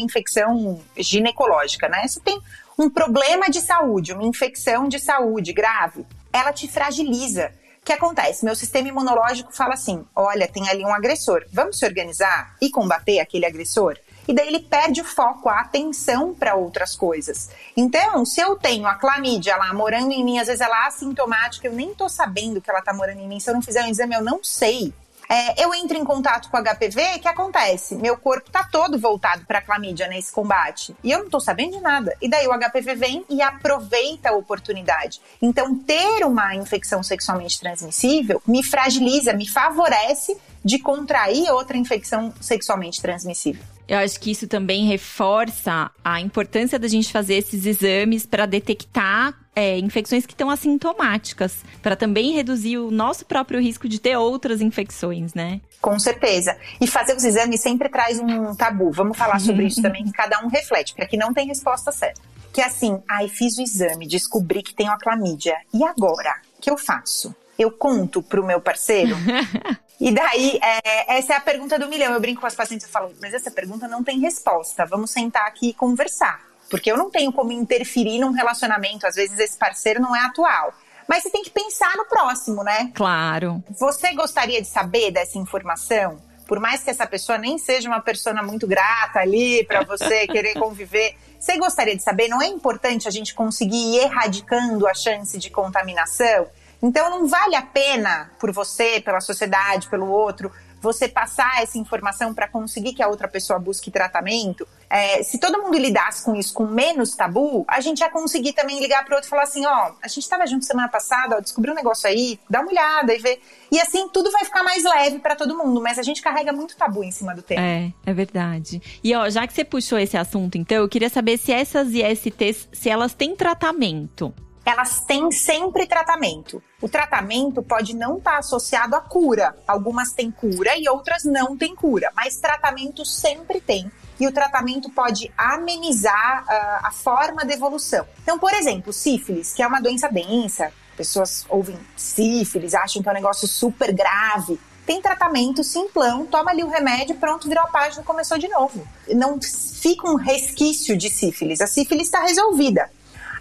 infecção 0.00 0.80
ginecológica, 0.96 1.88
né? 1.88 2.06
Você 2.06 2.20
tem 2.20 2.40
um 2.76 2.90
problema 2.90 3.48
de 3.48 3.60
saúde, 3.60 4.12
uma 4.12 4.24
infecção 4.24 4.88
de 4.88 4.98
saúde 4.98 5.52
grave, 5.52 6.04
ela 6.32 6.52
te 6.52 6.66
fragiliza. 6.66 7.52
O 7.80 7.84
que 7.84 7.92
acontece? 7.92 8.44
Meu 8.44 8.56
sistema 8.56 8.88
imunológico 8.88 9.54
fala 9.54 9.74
assim: 9.74 10.04
olha, 10.16 10.48
tem 10.48 10.68
ali 10.68 10.84
um 10.84 10.92
agressor, 10.92 11.44
vamos 11.52 11.78
se 11.78 11.84
organizar 11.84 12.56
e 12.60 12.70
combater 12.70 13.20
aquele 13.20 13.46
agressor? 13.46 13.96
E 14.26 14.32
daí 14.32 14.48
ele 14.48 14.60
perde 14.60 15.02
o 15.02 15.04
foco, 15.04 15.50
a 15.50 15.60
atenção 15.60 16.34
para 16.34 16.54
outras 16.54 16.96
coisas. 16.96 17.50
Então, 17.76 18.24
se 18.24 18.40
eu 18.40 18.56
tenho 18.56 18.86
a 18.86 18.94
clamídia 18.94 19.54
lá 19.56 19.72
morando 19.74 20.12
em 20.12 20.24
mim, 20.24 20.38
às 20.38 20.46
vezes 20.46 20.62
ela 20.62 20.84
é 20.84 20.88
assintomática, 20.88 21.68
eu 21.68 21.74
nem 21.74 21.94
tô 21.94 22.08
sabendo 22.08 22.58
que 22.58 22.70
ela 22.70 22.80
tá 22.80 22.94
morando 22.94 23.20
em 23.20 23.28
mim. 23.28 23.38
Se 23.38 23.50
eu 23.50 23.54
não 23.54 23.60
fizer 23.60 23.84
um 23.84 23.88
exame, 23.88 24.14
eu 24.14 24.24
não 24.24 24.42
sei 24.42 24.94
é, 25.28 25.64
eu 25.64 25.74
entro 25.74 25.96
em 25.96 26.04
contato 26.04 26.50
com 26.50 26.62
HPV, 26.62 27.16
o 27.16 27.20
que 27.20 27.28
acontece? 27.28 27.94
Meu 27.96 28.16
corpo 28.16 28.50
tá 28.50 28.68
todo 28.70 28.98
voltado 28.98 29.44
para 29.46 29.58
a 29.58 29.62
clamídia 29.62 30.06
nesse 30.06 30.32
combate 30.32 30.94
e 31.02 31.10
eu 31.10 31.20
não 31.20 31.30
tô 31.30 31.40
sabendo 31.40 31.72
de 31.72 31.80
nada. 31.80 32.16
E 32.20 32.28
daí 32.28 32.46
o 32.46 32.52
HPV 32.52 32.94
vem 32.94 33.24
e 33.28 33.42
aproveita 33.42 34.30
a 34.30 34.32
oportunidade. 34.32 35.20
Então, 35.40 35.74
ter 35.74 36.24
uma 36.24 36.54
infecção 36.54 37.02
sexualmente 37.02 37.58
transmissível 37.58 38.42
me 38.46 38.62
fragiliza, 38.62 39.32
me 39.32 39.48
favorece 39.48 40.36
de 40.64 40.78
contrair 40.78 41.50
outra 41.50 41.76
infecção 41.76 42.32
sexualmente 42.40 43.00
transmissível. 43.00 43.62
Eu 43.86 43.98
acho 43.98 44.18
que 44.18 44.30
isso 44.30 44.48
também 44.48 44.86
reforça 44.86 45.90
a 46.02 46.20
importância 46.20 46.78
da 46.78 46.88
gente 46.88 47.12
fazer 47.12 47.34
esses 47.34 47.66
exames 47.66 48.24
para 48.24 48.46
detectar 48.46 49.34
é, 49.54 49.78
infecções 49.78 50.26
que 50.26 50.32
estão 50.32 50.50
assintomáticas, 50.50 51.62
para 51.82 51.94
também 51.94 52.32
reduzir 52.32 52.78
o 52.78 52.90
nosso 52.90 53.24
próprio 53.26 53.60
risco 53.60 53.88
de 53.88 54.00
ter 54.00 54.16
outras 54.16 54.60
infecções, 54.60 55.34
né? 55.34 55.60
Com 55.80 55.98
certeza. 55.98 56.56
E 56.80 56.86
fazer 56.86 57.14
os 57.14 57.24
exames 57.24 57.60
sempre 57.60 57.88
traz 57.88 58.18
um 58.18 58.54
tabu. 58.54 58.90
Vamos 58.90 59.16
falar 59.16 59.38
sobre 59.38 59.66
isso 59.66 59.82
também, 59.82 60.04
que 60.04 60.12
cada 60.12 60.40
um 60.42 60.48
reflete, 60.48 60.92
porque 60.92 61.04
aqui 61.04 61.16
não 61.16 61.32
tem 61.32 61.46
resposta 61.46 61.92
certa. 61.92 62.20
Que 62.52 62.60
é 62.60 62.66
assim, 62.66 63.02
ai, 63.08 63.28
fiz 63.28 63.58
o 63.58 63.62
exame, 63.62 64.06
descobri 64.06 64.62
que 64.62 64.74
tenho 64.74 64.90
a 64.90 64.98
clamídia. 64.98 65.56
E 65.72 65.84
agora? 65.84 66.34
O 66.58 66.62
que 66.62 66.70
eu 66.70 66.78
faço? 66.78 67.34
Eu 67.58 67.70
conto 67.70 68.22
pro 68.22 68.44
meu 68.44 68.60
parceiro? 68.60 69.14
E 70.00 70.12
daí, 70.12 70.58
é, 70.62 71.16
essa 71.18 71.34
é 71.34 71.36
a 71.36 71.40
pergunta 71.40 71.78
do 71.78 71.88
milhão. 71.88 72.12
Eu 72.12 72.20
brinco 72.20 72.40
com 72.40 72.46
as 72.46 72.54
pacientes 72.54 72.86
e 72.86 72.90
falo, 72.90 73.12
mas 73.20 73.32
essa 73.32 73.50
pergunta 73.50 73.86
não 73.86 74.02
tem 74.02 74.18
resposta. 74.20 74.84
Vamos 74.86 75.10
sentar 75.10 75.46
aqui 75.46 75.68
e 75.68 75.74
conversar. 75.74 76.40
Porque 76.68 76.90
eu 76.90 76.96
não 76.96 77.10
tenho 77.10 77.32
como 77.32 77.52
interferir 77.52 78.18
num 78.18 78.32
relacionamento. 78.32 79.06
Às 79.06 79.14
vezes 79.14 79.38
esse 79.38 79.56
parceiro 79.56 80.00
não 80.00 80.14
é 80.14 80.20
atual. 80.20 80.74
Mas 81.08 81.22
você 81.22 81.30
tem 81.30 81.42
que 81.42 81.50
pensar 81.50 81.96
no 81.96 82.06
próximo, 82.06 82.64
né? 82.64 82.90
Claro. 82.94 83.62
Você 83.78 84.12
gostaria 84.14 84.60
de 84.60 84.68
saber 84.68 85.10
dessa 85.10 85.38
informação? 85.38 86.18
Por 86.46 86.60
mais 86.60 86.82
que 86.82 86.90
essa 86.90 87.06
pessoa 87.06 87.38
nem 87.38 87.58
seja 87.58 87.88
uma 87.88 88.00
pessoa 88.00 88.34
muito 88.42 88.66
grata 88.66 89.20
ali 89.20 89.64
para 89.64 89.82
você 89.84 90.26
querer 90.28 90.54
conviver, 90.54 91.14
você 91.38 91.56
gostaria 91.58 91.96
de 91.96 92.02
saber? 92.02 92.28
Não 92.28 92.40
é 92.40 92.46
importante 92.46 93.06
a 93.06 93.10
gente 93.10 93.34
conseguir 93.34 93.96
ir 93.96 93.98
erradicando 93.98 94.86
a 94.86 94.94
chance 94.94 95.38
de 95.38 95.50
contaminação? 95.50 96.46
Então 96.84 97.08
não 97.08 97.26
vale 97.26 97.56
a 97.56 97.62
pena 97.62 98.30
por 98.38 98.52
você, 98.52 99.00
pela 99.00 99.18
sociedade, 99.18 99.88
pelo 99.88 100.06
outro, 100.06 100.52
você 100.82 101.08
passar 101.08 101.62
essa 101.62 101.78
informação 101.78 102.34
para 102.34 102.46
conseguir 102.46 102.92
que 102.92 103.02
a 103.02 103.08
outra 103.08 103.26
pessoa 103.26 103.58
busque 103.58 103.90
tratamento. 103.90 104.68
É, 104.90 105.22
se 105.22 105.40
todo 105.40 105.62
mundo 105.62 105.78
lidasse 105.78 106.22
com 106.22 106.36
isso 106.36 106.52
com 106.52 106.66
menos 106.66 107.16
tabu, 107.16 107.64
a 107.66 107.80
gente 107.80 108.00
ia 108.00 108.10
conseguir 108.10 108.52
também 108.52 108.78
ligar 108.80 109.02
para 109.02 109.14
outro 109.14 109.26
e 109.26 109.30
falar 109.30 109.44
assim: 109.44 109.64
ó, 109.64 109.92
a 110.02 110.08
gente 110.08 110.18
estava 110.18 110.46
junto 110.46 110.66
semana 110.66 110.88
passada, 110.88 111.36
ó, 111.38 111.40
descobriu 111.40 111.72
um 111.72 111.76
negócio 111.76 112.06
aí, 112.06 112.38
dá 112.50 112.60
uma 112.60 112.70
olhada 112.70 113.14
e 113.14 113.18
vê. 113.18 113.40
E 113.72 113.80
assim 113.80 114.06
tudo 114.10 114.30
vai 114.30 114.44
ficar 114.44 114.62
mais 114.62 114.84
leve 114.84 115.20
para 115.20 115.34
todo 115.34 115.56
mundo, 115.56 115.80
mas 115.80 115.98
a 115.98 116.02
gente 116.02 116.20
carrega 116.20 116.52
muito 116.52 116.76
tabu 116.76 117.02
em 117.02 117.10
cima 117.10 117.34
do 117.34 117.40
tema. 117.40 117.62
É, 117.62 117.90
é 118.04 118.12
verdade. 118.12 118.82
E 119.02 119.14
ó, 119.14 119.30
já 119.30 119.46
que 119.46 119.54
você 119.54 119.64
puxou 119.64 119.98
esse 119.98 120.18
assunto, 120.18 120.58
então, 120.58 120.76
eu 120.76 120.88
queria 120.88 121.08
saber 121.08 121.38
se 121.38 121.50
essas 121.50 121.94
ISTs, 121.94 122.68
se 122.74 122.90
elas 122.90 123.14
têm 123.14 123.34
tratamento 123.34 124.34
elas 124.64 125.00
têm 125.00 125.30
sempre 125.30 125.86
tratamento. 125.86 126.62
O 126.80 126.88
tratamento 126.88 127.62
pode 127.62 127.94
não 127.94 128.16
estar 128.18 128.32
tá 128.32 128.38
associado 128.38 128.96
à 128.96 129.00
cura. 129.00 129.54
Algumas 129.66 130.12
têm 130.12 130.30
cura 130.30 130.76
e 130.76 130.88
outras 130.88 131.24
não 131.24 131.56
têm 131.56 131.74
cura, 131.74 132.10
mas 132.14 132.36
tratamento 132.36 133.04
sempre 133.04 133.60
tem. 133.60 133.90
E 134.18 134.26
o 134.26 134.32
tratamento 134.32 134.88
pode 134.90 135.30
amenizar 135.36 136.44
uh, 136.44 136.86
a 136.86 136.90
forma 136.92 137.44
de 137.44 137.52
evolução. 137.52 138.06
Então, 138.22 138.38
por 138.38 138.54
exemplo, 138.54 138.92
sífilis, 138.92 139.52
que 139.52 139.62
é 139.62 139.66
uma 139.66 139.80
doença 139.80 140.08
densa, 140.08 140.72
pessoas 140.96 141.44
ouvem 141.48 141.78
sífilis, 141.96 142.74
acham 142.74 143.02
que 143.02 143.08
é 143.08 143.12
um 143.12 143.14
negócio 143.14 143.46
super 143.46 143.92
grave. 143.92 144.58
Tem 144.86 145.00
tratamento 145.00 145.64
simplão, 145.64 146.26
toma 146.26 146.50
ali 146.50 146.62
o 146.62 146.68
remédio, 146.68 147.16
pronto, 147.16 147.48
virou 147.48 147.64
a 147.64 147.68
página, 147.68 148.02
começou 148.02 148.38
de 148.38 148.48
novo. 148.48 148.86
Não 149.08 149.38
fica 149.40 150.08
um 150.08 150.14
resquício 150.14 150.96
de 150.96 151.10
sífilis. 151.10 151.60
A 151.60 151.66
sífilis 151.66 152.06
está 152.06 152.20
resolvida. 152.22 152.90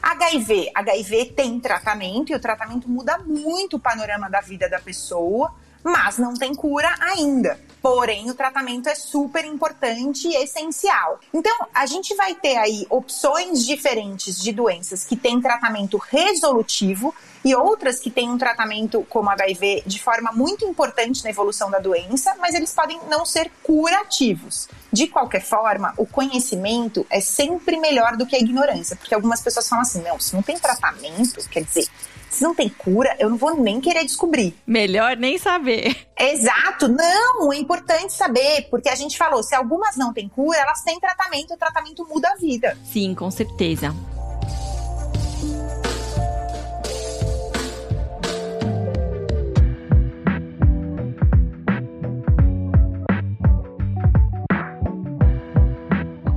HIV, 0.03 0.69
HIV 0.75 1.25
tem 1.33 1.57
tratamento 1.61 2.33
e 2.33 2.35
o 2.35 2.39
tratamento 2.39 2.89
muda 2.89 3.19
muito 3.19 3.77
o 3.77 3.79
panorama 3.79 4.29
da 4.29 4.41
vida 4.41 4.67
da 4.67 4.77
pessoa, 4.77 5.55
mas 5.83 6.17
não 6.17 6.33
tem 6.33 6.55
cura 6.55 6.93
ainda. 6.99 7.59
Porém, 7.81 8.29
o 8.29 8.33
tratamento 8.33 8.87
é 8.87 8.95
super 8.95 9.43
importante 9.43 10.25
e 10.27 10.35
essencial. 10.35 11.19
Então, 11.33 11.53
a 11.73 11.85
gente 11.85 12.15
vai 12.15 12.33
ter 12.33 12.55
aí 12.55 12.87
opções 12.89 13.65
diferentes 13.65 14.41
de 14.41 14.53
doenças 14.53 15.03
que 15.03 15.17
têm 15.17 15.41
tratamento 15.41 15.97
resolutivo 15.97 17.13
e 17.43 17.53
outras 17.53 17.99
que 17.99 18.09
têm 18.09 18.29
um 18.29 18.37
tratamento 18.37 19.05
como 19.09 19.29
HIV 19.29 19.83
de 19.85 20.01
forma 20.01 20.31
muito 20.31 20.63
importante 20.63 21.25
na 21.25 21.29
evolução 21.29 21.69
da 21.69 21.79
doença, 21.79 22.33
mas 22.39 22.55
eles 22.55 22.71
podem 22.71 22.97
não 23.09 23.25
ser 23.25 23.51
curativos. 23.61 24.69
De 24.89 25.07
qualquer 25.07 25.41
forma, 25.41 25.93
o 25.97 26.05
conhecimento 26.05 27.05
é 27.09 27.19
sempre 27.19 27.75
melhor 27.77 28.15
do 28.15 28.25
que 28.25 28.37
a 28.37 28.39
ignorância, 28.39 28.95
porque 28.95 29.13
algumas 29.13 29.41
pessoas 29.41 29.67
falam 29.67 29.81
assim: 29.81 30.01
não, 30.01 30.17
se 30.21 30.33
não 30.33 30.41
tem 30.41 30.57
tratamento, 30.57 31.49
quer 31.49 31.65
dizer, 31.65 31.87
se 32.33 32.43
não 32.43 32.55
tem 32.55 32.67
cura, 32.67 33.15
eu 33.19 33.29
não 33.29 33.37
vou 33.37 33.55
nem 33.55 33.79
querer 33.79 34.03
descobrir. 34.03 34.55
Melhor 34.65 35.15
nem 35.15 35.37
saber. 35.37 35.95
Exato, 36.19 36.87
não, 36.87 37.53
é 37.53 37.57
importante 37.57 38.13
saber, 38.13 38.67
porque 38.69 38.89
a 38.89 38.95
gente 38.95 39.17
falou, 39.17 39.43
se 39.43 39.55
algumas 39.55 39.95
não 39.95 40.13
têm 40.13 40.27
cura, 40.27 40.57
elas 40.57 40.81
têm 40.83 40.99
tratamento, 40.99 41.53
o 41.53 41.57
tratamento 41.57 42.05
muda 42.07 42.29
a 42.29 42.35
vida. 42.35 42.77
Sim, 42.83 43.13
com 43.13 43.29
certeza. 43.29 43.93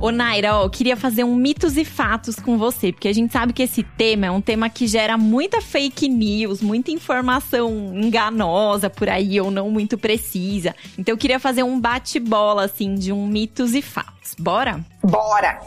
Ô 0.07 0.11
Naira, 0.11 0.55
ó, 0.55 0.63
eu 0.63 0.69
queria 0.69 0.95
fazer 0.95 1.25
um 1.25 1.35
mitos 1.35 1.75
e 1.75 1.83
fatos 1.83 2.37
com 2.37 2.57
você, 2.57 2.93
porque 2.93 3.09
a 3.09 3.13
gente 3.13 3.33
sabe 3.33 3.51
que 3.51 3.61
esse 3.61 3.83
tema 3.83 4.27
é 4.27 4.31
um 4.31 4.39
tema 4.39 4.69
que 4.69 4.87
gera 4.87 5.17
muita 5.17 5.59
fake 5.61 6.07
news, 6.07 6.61
muita 6.61 6.91
informação 6.91 7.91
enganosa 7.93 8.89
por 8.89 9.09
aí 9.09 9.41
ou 9.41 9.51
não 9.51 9.69
muito 9.69 9.97
precisa. 9.97 10.73
Então 10.97 11.11
eu 11.11 11.17
queria 11.17 11.41
fazer 11.41 11.63
um 11.63 11.77
bate-bola 11.77 12.63
assim 12.63 12.95
de 12.95 13.11
um 13.11 13.27
mitos 13.27 13.75
e 13.75 13.81
fatos. 13.81 14.33
Bora? 14.39 14.79
Bora. 15.03 15.59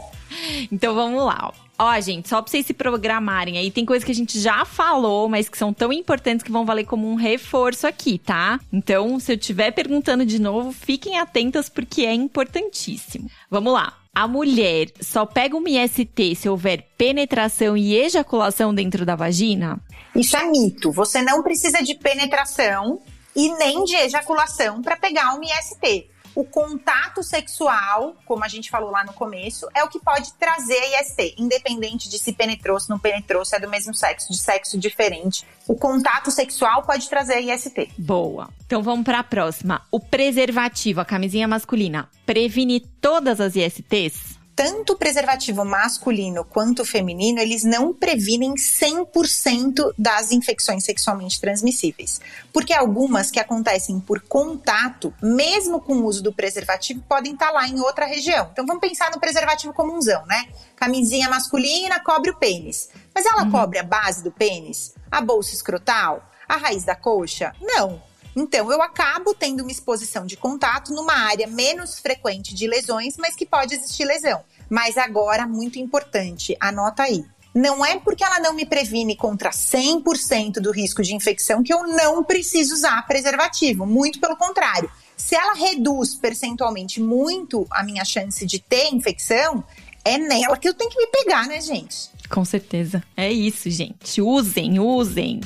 Então 0.71 0.95
vamos 0.95 1.23
lá. 1.23 1.51
Ó. 1.53 1.71
Ó, 1.77 1.99
gente, 1.99 2.27
só 2.27 2.41
pra 2.41 2.49
vocês 2.49 2.65
se 2.65 2.73
programarem 2.73 3.59
aí, 3.59 3.69
tem 3.69 3.85
coisas 3.85 4.03
que 4.03 4.11
a 4.11 4.15
gente 4.15 4.39
já 4.39 4.65
falou, 4.65 5.29
mas 5.29 5.49
que 5.49 5.57
são 5.57 5.71
tão 5.71 5.93
importantes 5.93 6.43
que 6.43 6.51
vão 6.51 6.65
valer 6.65 6.85
como 6.85 7.07
um 7.07 7.15
reforço 7.15 7.85
aqui, 7.85 8.17
tá? 8.17 8.59
Então, 8.73 9.19
se 9.19 9.31
eu 9.31 9.35
estiver 9.35 9.69
perguntando 9.69 10.25
de 10.25 10.41
novo, 10.41 10.71
fiquem 10.71 11.19
atentas 11.19 11.69
porque 11.69 12.01
é 12.01 12.13
importantíssimo. 12.13 13.29
Vamos 13.47 13.73
lá. 13.73 14.00
A 14.13 14.27
mulher 14.27 14.91
só 14.99 15.25
pega 15.25 15.55
uma 15.55 15.69
IST 15.69 16.35
se 16.35 16.49
houver 16.49 16.85
penetração 16.97 17.77
e 17.77 17.95
ejaculação 17.95 18.75
dentro 18.75 19.05
da 19.05 19.15
vagina? 19.15 19.79
Isso 20.13 20.35
é 20.35 20.43
mito. 20.51 20.91
Você 20.91 21.21
não 21.21 21.41
precisa 21.41 21.81
de 21.81 21.95
penetração 21.95 22.99
e 23.33 23.53
nem 23.55 23.85
de 23.85 23.95
ejaculação 23.95 24.81
para 24.81 24.97
pegar 24.97 25.33
uma 25.33 25.45
IST 25.45 26.09
o 26.35 26.43
contato 26.43 27.23
sexual, 27.23 28.15
como 28.25 28.43
a 28.43 28.47
gente 28.47 28.69
falou 28.69 28.91
lá 28.91 29.03
no 29.03 29.13
começo, 29.13 29.67
é 29.73 29.83
o 29.83 29.89
que 29.89 29.99
pode 29.99 30.33
trazer 30.33 30.77
a 30.77 31.01
IST, 31.01 31.35
independente 31.37 32.09
de 32.09 32.17
se 32.17 32.33
penetrou, 32.33 32.79
se 32.79 32.89
não 32.89 32.99
penetrou, 32.99 33.43
se 33.43 33.55
é 33.55 33.59
do 33.59 33.69
mesmo 33.69 33.93
sexo, 33.93 34.31
de 34.31 34.39
sexo 34.39 34.77
diferente. 34.77 35.45
O 35.67 35.75
contato 35.75 36.31
sexual 36.31 36.83
pode 36.83 37.09
trazer 37.09 37.33
a 37.33 37.41
IST. 37.41 37.91
Boa. 37.97 38.49
Então 38.65 38.81
vamos 38.81 39.05
para 39.05 39.19
a 39.19 39.23
próxima. 39.23 39.81
O 39.91 39.99
preservativo, 39.99 41.01
a 41.01 41.05
camisinha 41.05 41.47
masculina, 41.47 42.09
previne 42.25 42.79
todas 42.79 43.39
as 43.39 43.55
ISTs? 43.55 44.40
Tanto 44.55 44.93
o 44.93 44.97
preservativo 44.97 45.63
masculino 45.65 46.43
quanto 46.43 46.81
o 46.81 46.85
feminino, 46.85 47.39
eles 47.39 47.63
não 47.63 47.93
previnem 47.93 48.53
100% 48.55 49.93
das 49.97 50.31
infecções 50.31 50.83
sexualmente 50.83 51.39
transmissíveis. 51.39 52.19
Porque 52.51 52.73
algumas 52.73 53.31
que 53.31 53.39
acontecem 53.39 53.99
por 53.99 54.21
contato, 54.21 55.13
mesmo 55.21 55.79
com 55.79 55.93
o 55.93 56.05
uso 56.05 56.21
do 56.21 56.33
preservativo, 56.33 57.01
podem 57.07 57.33
estar 57.33 57.51
lá 57.51 57.67
em 57.67 57.79
outra 57.79 58.05
região. 58.05 58.49
Então 58.51 58.65
vamos 58.65 58.81
pensar 58.81 59.11
no 59.11 59.19
preservativo 59.19 59.73
comunzão, 59.73 60.25
né? 60.25 60.47
Camisinha 60.75 61.29
masculina 61.29 61.99
cobre 61.99 62.31
o 62.31 62.37
pênis. 62.37 62.89
Mas 63.13 63.25
ela 63.25 63.43
uhum. 63.43 63.51
cobre 63.51 63.79
a 63.79 63.83
base 63.83 64.23
do 64.23 64.31
pênis? 64.31 64.93
A 65.09 65.21
bolsa 65.21 65.53
escrotal? 65.53 66.29
A 66.47 66.57
raiz 66.57 66.83
da 66.83 66.95
coxa? 66.95 67.53
Não. 67.61 68.10
Então, 68.35 68.71
eu 68.71 68.81
acabo 68.81 69.33
tendo 69.33 69.61
uma 69.61 69.71
exposição 69.71 70.25
de 70.25 70.37
contato 70.37 70.93
numa 70.93 71.13
área 71.13 71.47
menos 71.47 71.99
frequente 71.99 72.53
de 72.53 72.67
lesões, 72.67 73.17
mas 73.17 73.35
que 73.35 73.45
pode 73.45 73.75
existir 73.75 74.05
lesão. 74.05 74.43
Mas 74.69 74.97
agora, 74.97 75.45
muito 75.45 75.77
importante, 75.79 76.55
anota 76.59 77.03
aí. 77.03 77.25
Não 77.53 77.85
é 77.85 77.99
porque 77.99 78.23
ela 78.23 78.39
não 78.39 78.53
me 78.53 78.65
previne 78.65 79.15
contra 79.15 79.49
100% 79.49 80.53
do 80.61 80.71
risco 80.71 81.03
de 81.03 81.13
infecção 81.13 81.61
que 81.61 81.73
eu 81.73 81.85
não 81.85 82.23
preciso 82.23 82.73
usar 82.73 83.05
preservativo. 83.05 83.85
Muito 83.85 84.21
pelo 84.21 84.37
contrário. 84.37 84.89
Se 85.17 85.35
ela 85.35 85.53
reduz 85.53 86.15
percentualmente 86.15 87.01
muito 87.01 87.67
a 87.69 87.83
minha 87.83 88.05
chance 88.05 88.45
de 88.45 88.57
ter 88.57 88.93
infecção, 88.93 89.63
é 90.05 90.17
nela 90.17 90.57
que 90.57 90.67
eu 90.67 90.73
tenho 90.73 90.89
que 90.89 90.97
me 90.97 91.07
pegar, 91.07 91.45
né, 91.45 91.59
gente? 91.59 92.09
Com 92.29 92.45
certeza. 92.45 93.03
É 93.15 93.29
isso, 93.29 93.69
gente. 93.69 94.21
Usem, 94.21 94.79
usem. 94.79 95.41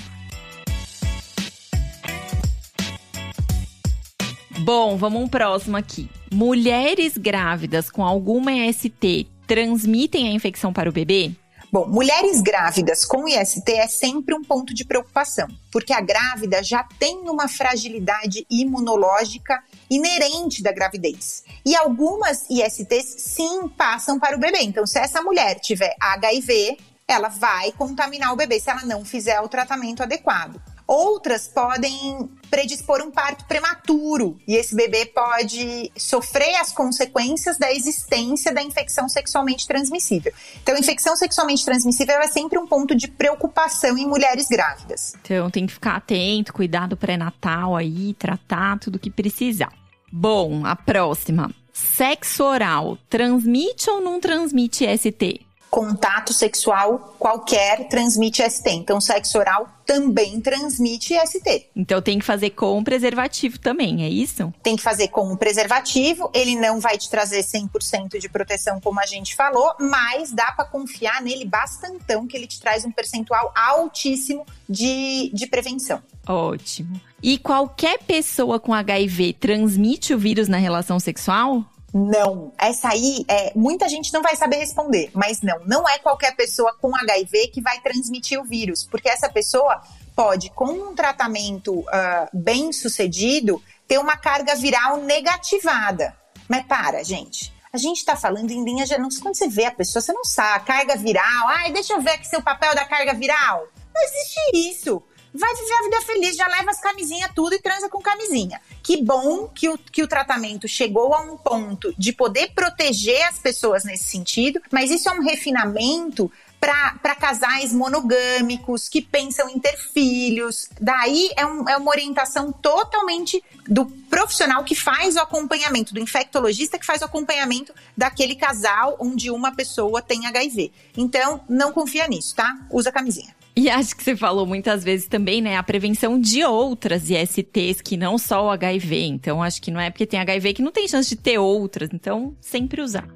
Bom, 4.65 4.97
vamos 4.97 5.21
um 5.21 5.28
próximo 5.28 5.78
aqui. 5.78 6.10
Mulheres 6.34 7.15
grávidas 7.19 7.88
com 7.91 8.04
alguma 8.04 8.51
IST 8.51 9.30
transmitem 9.45 10.28
a 10.28 10.32
infecção 10.32 10.73
para 10.73 10.89
o 10.89 10.91
bebê? 10.91 11.34
Bom, 11.71 11.86
mulheres 11.88 12.41
grávidas 12.41 13.06
com 13.06 13.28
IST 13.28 13.71
é 13.71 13.88
sempre 13.88 14.34
um 14.34 14.41
ponto 14.43 14.73
de 14.73 14.84
preocupação, 14.84 15.47
porque 15.71 15.93
a 15.93 16.01
grávida 16.01 16.63
já 16.63 16.84
tem 16.97 17.30
uma 17.30 17.47
fragilidade 17.47 18.43
imunológica 18.49 19.63
inerente 19.88 20.63
da 20.63 20.71
gravidez. 20.71 21.43
E 21.63 21.75
algumas 21.75 22.49
ISTs 22.49 23.21
sim 23.21 23.67
passam 23.67 24.19
para 24.19 24.36
o 24.36 24.39
bebê. 24.39 24.63
Então, 24.63 24.88
se 24.88 24.97
essa 24.97 25.21
mulher 25.21 25.60
tiver 25.60 25.95
HIV, 26.01 26.75
ela 27.08 27.30
vai 27.30 27.71
contaminar 27.73 28.34
o 28.34 28.36
bebê 28.36 28.60
se 28.60 28.71
ela 28.71 28.84
não 28.84 29.06
fizer 29.06 29.39
o 29.41 29.47
tratamento 29.47 30.01
adequado. 30.01 30.60
Outras 30.88 31.48
podem 31.48 32.30
predispor 32.50 33.02
um 33.02 33.10
parto 33.10 33.45
prematuro 33.45 34.38
e 34.48 34.56
esse 34.56 34.76
bebê 34.76 35.06
pode 35.08 35.91
sofrer 35.98 36.56
as 36.58 36.71
consequências 36.71 37.58
da 37.58 37.71
existência 37.71 38.54
da 38.54 38.62
infecção 38.62 39.10
sexualmente 39.10 39.67
transmissível. 39.67 40.32
Então, 40.62 40.78
infecção 40.78 41.15
sexualmente 41.15 41.65
transmissível 41.65 42.15
é 42.19 42.28
sempre 42.28 42.60
um 42.60 42.67
ponto 42.67 42.95
de 42.95 43.08
preocupação 43.08 43.98
em 43.98 44.08
mulheres 44.08 44.48
grávidas. 44.48 45.15
Então, 45.21 45.50
tem 45.50 45.65
que 45.65 45.74
ficar 45.74 45.95
atento, 45.95 46.54
cuidar 46.54 46.88
do 46.88 46.95
pré-natal 46.95 47.76
aí, 47.76 48.13
tratar 48.13 48.78
tudo 48.80 49.00
que 49.00 49.10
precisar. 49.10 49.74
Bom, 50.12 50.65
a 50.65 50.76
próxima. 50.76 51.52
Sexo 51.74 52.43
oral 52.43 52.98
transmite 53.10 53.89
ou 53.89 54.00
não 54.00 54.19
transmite 54.21 54.86
ST? 54.98 55.44
Contato 55.76 56.32
sexual 56.32 57.18
qualquer 57.20 57.90
transmite 57.90 58.42
ST. 58.50 58.70
Então, 58.70 59.02
sexo 59.02 59.38
oral 59.38 59.68
também 59.86 60.40
transmite 60.40 61.14
ST. 61.28 61.70
Então, 61.76 62.02
tem 62.02 62.18
que 62.18 62.24
fazer 62.24 62.52
com 62.52 62.82
preservativo 62.82 63.60
também, 63.60 64.06
é 64.06 64.10
isso? 64.10 64.54
Tem 64.64 64.78
que 64.78 64.82
fazer 64.82 65.10
com 65.10 65.34
o 65.34 65.38
preservativo. 65.38 66.32
Ele 66.34 66.56
não 66.56 66.80
vai 66.80 66.98
te 66.98 67.10
trazer 67.10 67.42
100% 67.42 68.18
de 68.18 68.30
proteção, 68.30 68.80
como 68.80 69.02
a 69.02 69.06
gente 69.06 69.36
falou, 69.36 69.74
mas 69.78 70.32
dá 70.32 70.54
para 70.54 70.64
confiar 70.64 71.22
nele 71.22 71.44
bastantão, 71.44 72.26
que 72.26 72.38
ele 72.38 72.48
te 72.48 72.62
traz 72.62 72.86
um 72.86 72.92
percentual 72.92 73.52
altíssimo 73.54 74.46
de, 74.70 75.30
de 75.34 75.46
prevenção. 75.46 76.02
Ótimo. 76.26 77.02
E 77.22 77.38
qualquer 77.38 78.00
pessoa 78.00 78.62
com 78.62 78.74
HIV 78.74 79.34
transmite 79.34 80.14
o 80.14 80.18
vírus 80.18 80.48
na 80.48 80.58
relação 80.58 81.02
sexual? 81.02 81.66
Não. 81.97 82.51
Essa 82.58 82.89
aí, 82.89 83.23
é, 83.25 83.53
muita 83.55 83.88
gente 83.88 84.12
não 84.12 84.21
vai 84.21 84.36
saber 84.36 84.58
responder, 84.58 85.10
mas 85.13 85.41
não. 85.41 85.62
Não 85.65 85.88
é 85.88 85.97
qualquer 85.97 86.36
pessoa 86.36 86.75
com 86.81 86.93
HIV 86.93 87.47
que 87.53 87.62
vai 87.62 87.79
transmitir 87.79 88.38
o 88.38 88.43
vírus, 88.43 88.84
porque 88.84 89.08
essa 89.08 89.29
pessoa 89.29 89.81
pode, 90.13 90.49
com 90.49 90.65
um 90.65 90.93
tratamento 90.93 91.79
uh, 91.79 92.27
bem 92.34 92.73
sucedido, 92.73 93.63
ter 93.88 93.97
uma 93.97 94.17
carga 94.17 94.55
viral 94.55 94.97
negativada. 94.97 96.13
Mas 96.49 96.65
para, 96.65 97.01
gente. 97.01 97.53
A 97.71 97.77
gente 97.77 97.99
está 97.99 98.15
falando 98.17 98.51
em 98.51 98.65
linha 98.65 98.86
geral. 98.86 99.08
Quando 99.21 99.36
você 99.36 99.47
vê 99.47 99.63
a 99.63 99.71
pessoa, 99.71 100.01
você 100.01 100.12
não 100.12 100.25
sabe. 100.25 100.65
Carga 100.65 100.97
viral. 100.97 101.47
Ai, 101.47 101.71
deixa 101.71 101.93
eu 101.93 102.01
ver 102.01 102.12
aqui 102.12 102.27
seu 102.27 102.41
papel 102.41 102.75
da 102.75 102.84
carga 102.84 103.13
viral. 103.13 103.69
Não 103.93 104.03
existe 104.03 104.39
isso 104.53 105.01
vai 105.36 105.54
viver 105.56 105.74
a 105.74 105.84
vida 105.84 106.02
feliz, 106.02 106.36
já 106.36 106.48
leva 106.48 106.71
as 106.71 106.80
camisinhas 106.80 107.32
tudo 107.36 107.56
e 107.56 107.60
transa 107.60 107.89
com 107.89 108.02
camisinha. 108.02 108.62
Que 108.82 109.04
bom 109.04 109.48
que 109.50 109.69
o, 109.69 109.78
que 109.78 110.04
o 110.04 110.08
tratamento 110.08 110.67
chegou 110.67 111.13
a 111.13 111.21
um 111.21 111.38
ponto 111.38 111.93
de 111.98 112.13
poder 112.13 112.52
proteger 112.54 113.21
as 113.28 113.39
pessoas 113.39 113.84
nesse 113.84 114.06
sentido, 114.06 114.62
mas 114.71 114.91
isso 114.91 115.10
é 115.10 115.12
um 115.12 115.21
refinamento 115.21 116.32
para 116.60 117.15
casais 117.15 117.71
monogâmicos 117.71 118.89
que 118.89 119.02
pensam 119.02 119.50
em 119.50 119.60
ter 119.60 119.78
filhos. 119.78 120.67
Daí 120.82 121.30
é, 121.38 121.45
um, 121.45 121.69
é 121.69 121.78
uma 121.78 121.91
orientação 121.91 122.52
totalmente 122.52 123.43
do 123.67 123.86
profissional 123.86 124.63
que 124.63 124.74
faz 124.74 125.15
o 125.15 125.19
acompanhamento, 125.19 125.93
do 125.93 126.00
infectologista 126.00 126.80
que 126.80 126.86
faz 126.86 127.02
o 127.02 127.06
acompanhamento 127.06 127.74
daquele 127.95 128.36
casal 128.36 128.98
onde 129.00 129.30
uma 129.30 129.54
pessoa 129.54 130.02
tem 130.02 130.26
HIV. 130.26 130.71
Então, 130.98 131.41
não 131.48 131.71
confia 131.71 132.08
nisso, 132.08 132.36
tá? 132.36 132.58
Usa 132.71 132.91
camisinha. 132.91 133.36
E 133.58 133.70
acho 133.70 133.96
que 133.96 134.04
você 134.04 134.18
falou 134.18 134.46
muitas 134.46 134.84
vezes 134.84 135.08
também, 135.08 135.41
né, 135.41 135.56
a 135.56 135.63
prevenção 135.63 136.20
de 136.20 136.44
outras 136.44 137.10
ISTs 137.10 137.80
que 137.82 137.96
não 137.96 138.18
só 138.18 138.46
o 138.46 138.50
HIV. 138.50 139.06
Então, 139.06 139.41
acho 139.41 139.62
que 139.62 139.72
não 139.72 139.80
é 139.80 139.89
porque 139.89 140.06
tem 140.06 140.20
HIV 140.20 140.56
que 140.56 140.62
não 140.62 140.74
tem 140.74 140.88
chance 140.89 141.08
de 141.08 141.15
ter 141.15 141.38
outras. 141.38 141.89
Então, 141.94 142.36
sempre 142.41 142.82
usar. 142.82 143.08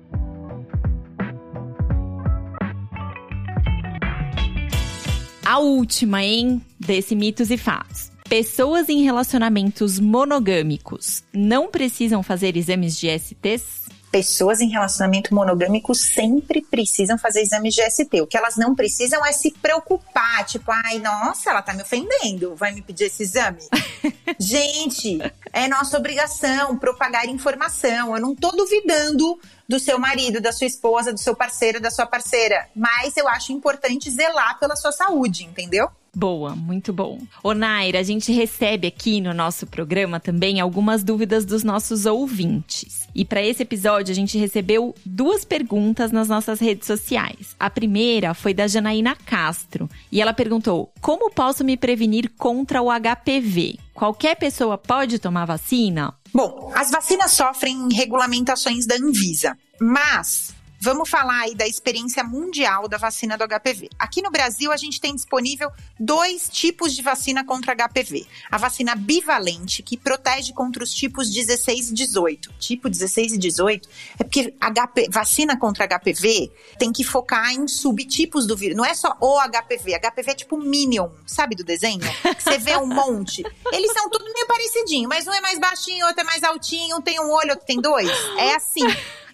A 5.44 5.60
última, 5.60 6.24
hein, 6.24 6.62
desse 6.80 7.16
mitos 7.16 7.52
e 7.52 7.58
fatos. 7.58 8.10
Pessoas 8.30 8.88
em 8.88 9.02
relacionamentos 9.02 10.00
monogâmicos 10.00 11.24
não 11.34 11.70
precisam 11.72 12.22
fazer 12.22 12.56
exames 12.56 12.98
de 12.98 13.10
STs? 13.10 13.79
Pessoas 14.12 14.60
em 14.60 14.70
relacionamento 14.70 15.34
monogâmico 15.34 15.94
sempre 15.94 16.62
precisam 16.62 17.18
fazer 17.18 17.42
exames 17.42 17.74
de 17.74 17.90
ST. 17.90 18.22
O 18.22 18.28
que 18.28 18.38
elas 18.38 18.58
não 18.58 18.76
precisam 18.76 19.26
é 19.26 19.32
se 19.32 19.52
preocupar, 19.52 20.46
tipo, 20.46 20.72
ai, 20.72 21.00
nossa, 21.00 21.50
ela 21.50 21.62
tá 21.62 21.74
me 21.74 21.82
ofendendo, 21.82 22.56
vai 22.56 22.72
me 22.72 22.82
pedir 22.82 23.06
esse 23.06 23.24
exame. 23.24 23.60
Gente, 24.40 25.20
é 25.54 25.68
nossa 25.68 25.98
obrigação 25.98 26.78
propagar 26.78 27.28
informação. 27.28 28.16
Eu 28.16 28.22
não 28.22 28.36
tô 28.36 28.52
duvidando 28.52 29.40
do 29.68 29.80
seu 29.80 30.00
marido, 30.00 30.42
da 30.42 30.52
sua 30.52 30.66
esposa, 30.68 31.14
do 31.14 31.20
seu 31.20 31.36
parceiro, 31.36 31.80
da 31.80 31.92
sua 31.92 32.08
parceira, 32.08 32.68
mas 32.76 33.16
eu 33.16 33.28
acho 33.28 33.52
importante 33.52 34.10
zelar 34.10 34.60
pela 34.60 34.76
sua 34.76 34.92
saúde, 34.92 35.46
entendeu? 35.46 35.90
Boa, 36.16 36.56
muito 36.56 36.92
bom. 36.92 37.20
Ô 37.44 37.54
Naira, 37.54 38.00
a 38.00 38.04
gente 38.04 38.32
recebe 38.32 38.88
aqui 38.88 39.22
no 39.22 39.34
nosso 39.34 39.68
programa 39.68 40.20
também 40.20 40.60
algumas 40.60 41.04
dúvidas 41.04 41.46
dos 41.46 41.64
nossos 41.64 42.06
ouvintes. 42.06 43.08
E 43.14 43.26
para 43.26 43.42
esse 43.42 43.64
episódio 43.64 44.12
a 44.12 44.16
gente 44.16 44.38
recebeu 44.38 44.94
duas 45.06 45.44
perguntas 45.44 46.12
nas 46.12 46.28
nossas 46.28 46.60
redes 46.60 46.88
sociais. 46.88 47.56
A 47.60 47.70
primeira 47.70 48.34
foi 48.34 48.54
da 48.54 48.68
Janaína 48.68 49.16
Castro 49.16 49.90
e 50.12 50.22
ela 50.22 50.34
perguntou: 50.34 50.92
"Como 51.02 51.32
posso 51.32 51.64
me 51.64 51.78
prevenir 51.78 52.32
contra 52.38 52.82
o 52.82 52.90
HPV? 52.90 53.78
Qualquer 53.94 54.36
pessoa 54.36 54.78
pode 54.78 55.20
tomar 55.20 55.46
vacina?" 55.46 56.14
Bom, 56.34 56.72
as 56.76 56.92
vacinas 56.92 57.32
sofrem 57.32 57.92
regulamentações 57.92 58.86
da 58.86 58.96
Anvisa, 58.96 59.58
mas 59.82 60.54
vamos 60.80 61.10
falar 61.10 61.42
aí 61.42 61.56
da 61.56 61.68
experiência 61.68 62.24
mundial 62.24 62.88
da 62.88 62.98
vacina 62.98 63.38
do 63.38 63.46
HPV. 63.46 63.90
Aqui 64.00 64.22
no 64.22 64.32
Brasil, 64.32 64.72
a 64.72 64.78
gente 64.78 65.02
tem 65.02 65.14
disponível 65.14 65.70
dois 66.00 66.48
tipos 66.50 66.96
de 66.96 67.02
vacina 67.02 67.44
contra 67.44 67.76
HPV. 67.76 68.26
A 68.50 68.58
vacina 68.58 68.96
bivalente, 68.96 69.84
que 69.84 69.98
protege 69.98 70.54
contra 70.54 70.84
os 70.84 70.94
tipos 70.94 71.30
16 71.30 71.92
e 71.92 71.94
18. 71.94 72.54
Tipo 72.60 72.90
16 72.90 73.34
e 73.34 73.38
18 73.38 73.90
é 74.20 74.24
porque 74.24 74.54
HP, 74.60 75.10
vacina 75.10 75.58
contra 75.58 75.88
HPV 75.88 76.52
tem 76.78 76.92
que 76.92 77.04
focar 77.04 77.52
em 77.52 77.68
subtipos 77.68 78.48
do 78.48 78.56
vírus. 78.56 78.78
Não 78.78 78.86
é 78.86 78.94
só 78.94 79.18
o 79.20 79.40
HPV. 79.40 80.00
HPV 80.00 80.32
é 80.32 80.36
tipo 80.36 80.58
Minion, 80.58 81.10
sabe 81.26 81.56
do 81.56 81.64
desenho? 81.64 82.00
Que 82.00 82.44
você 82.44 82.58
vê 82.58 82.78
um 82.78 82.86
monte. 82.88 83.44
Eles 83.72 83.92
são 83.92 84.10
tudo 84.10 84.26
meio 84.34 84.48
parecidinho, 84.48 85.10
mas 85.10 85.28
um 85.28 85.34
é 85.34 85.42
mais 85.42 85.60
baixinho, 85.60 86.06
outro 86.06 86.22
é 86.22 86.24
mais 86.24 86.44
altinho, 86.44 86.98
um 86.98 87.02
tem 87.02 87.20
um 87.20 87.30
olho, 87.32 87.52
outro 87.52 87.66
tem 87.66 87.82
dois. 87.82 88.10
É 88.38 88.56
assim. 88.56 88.86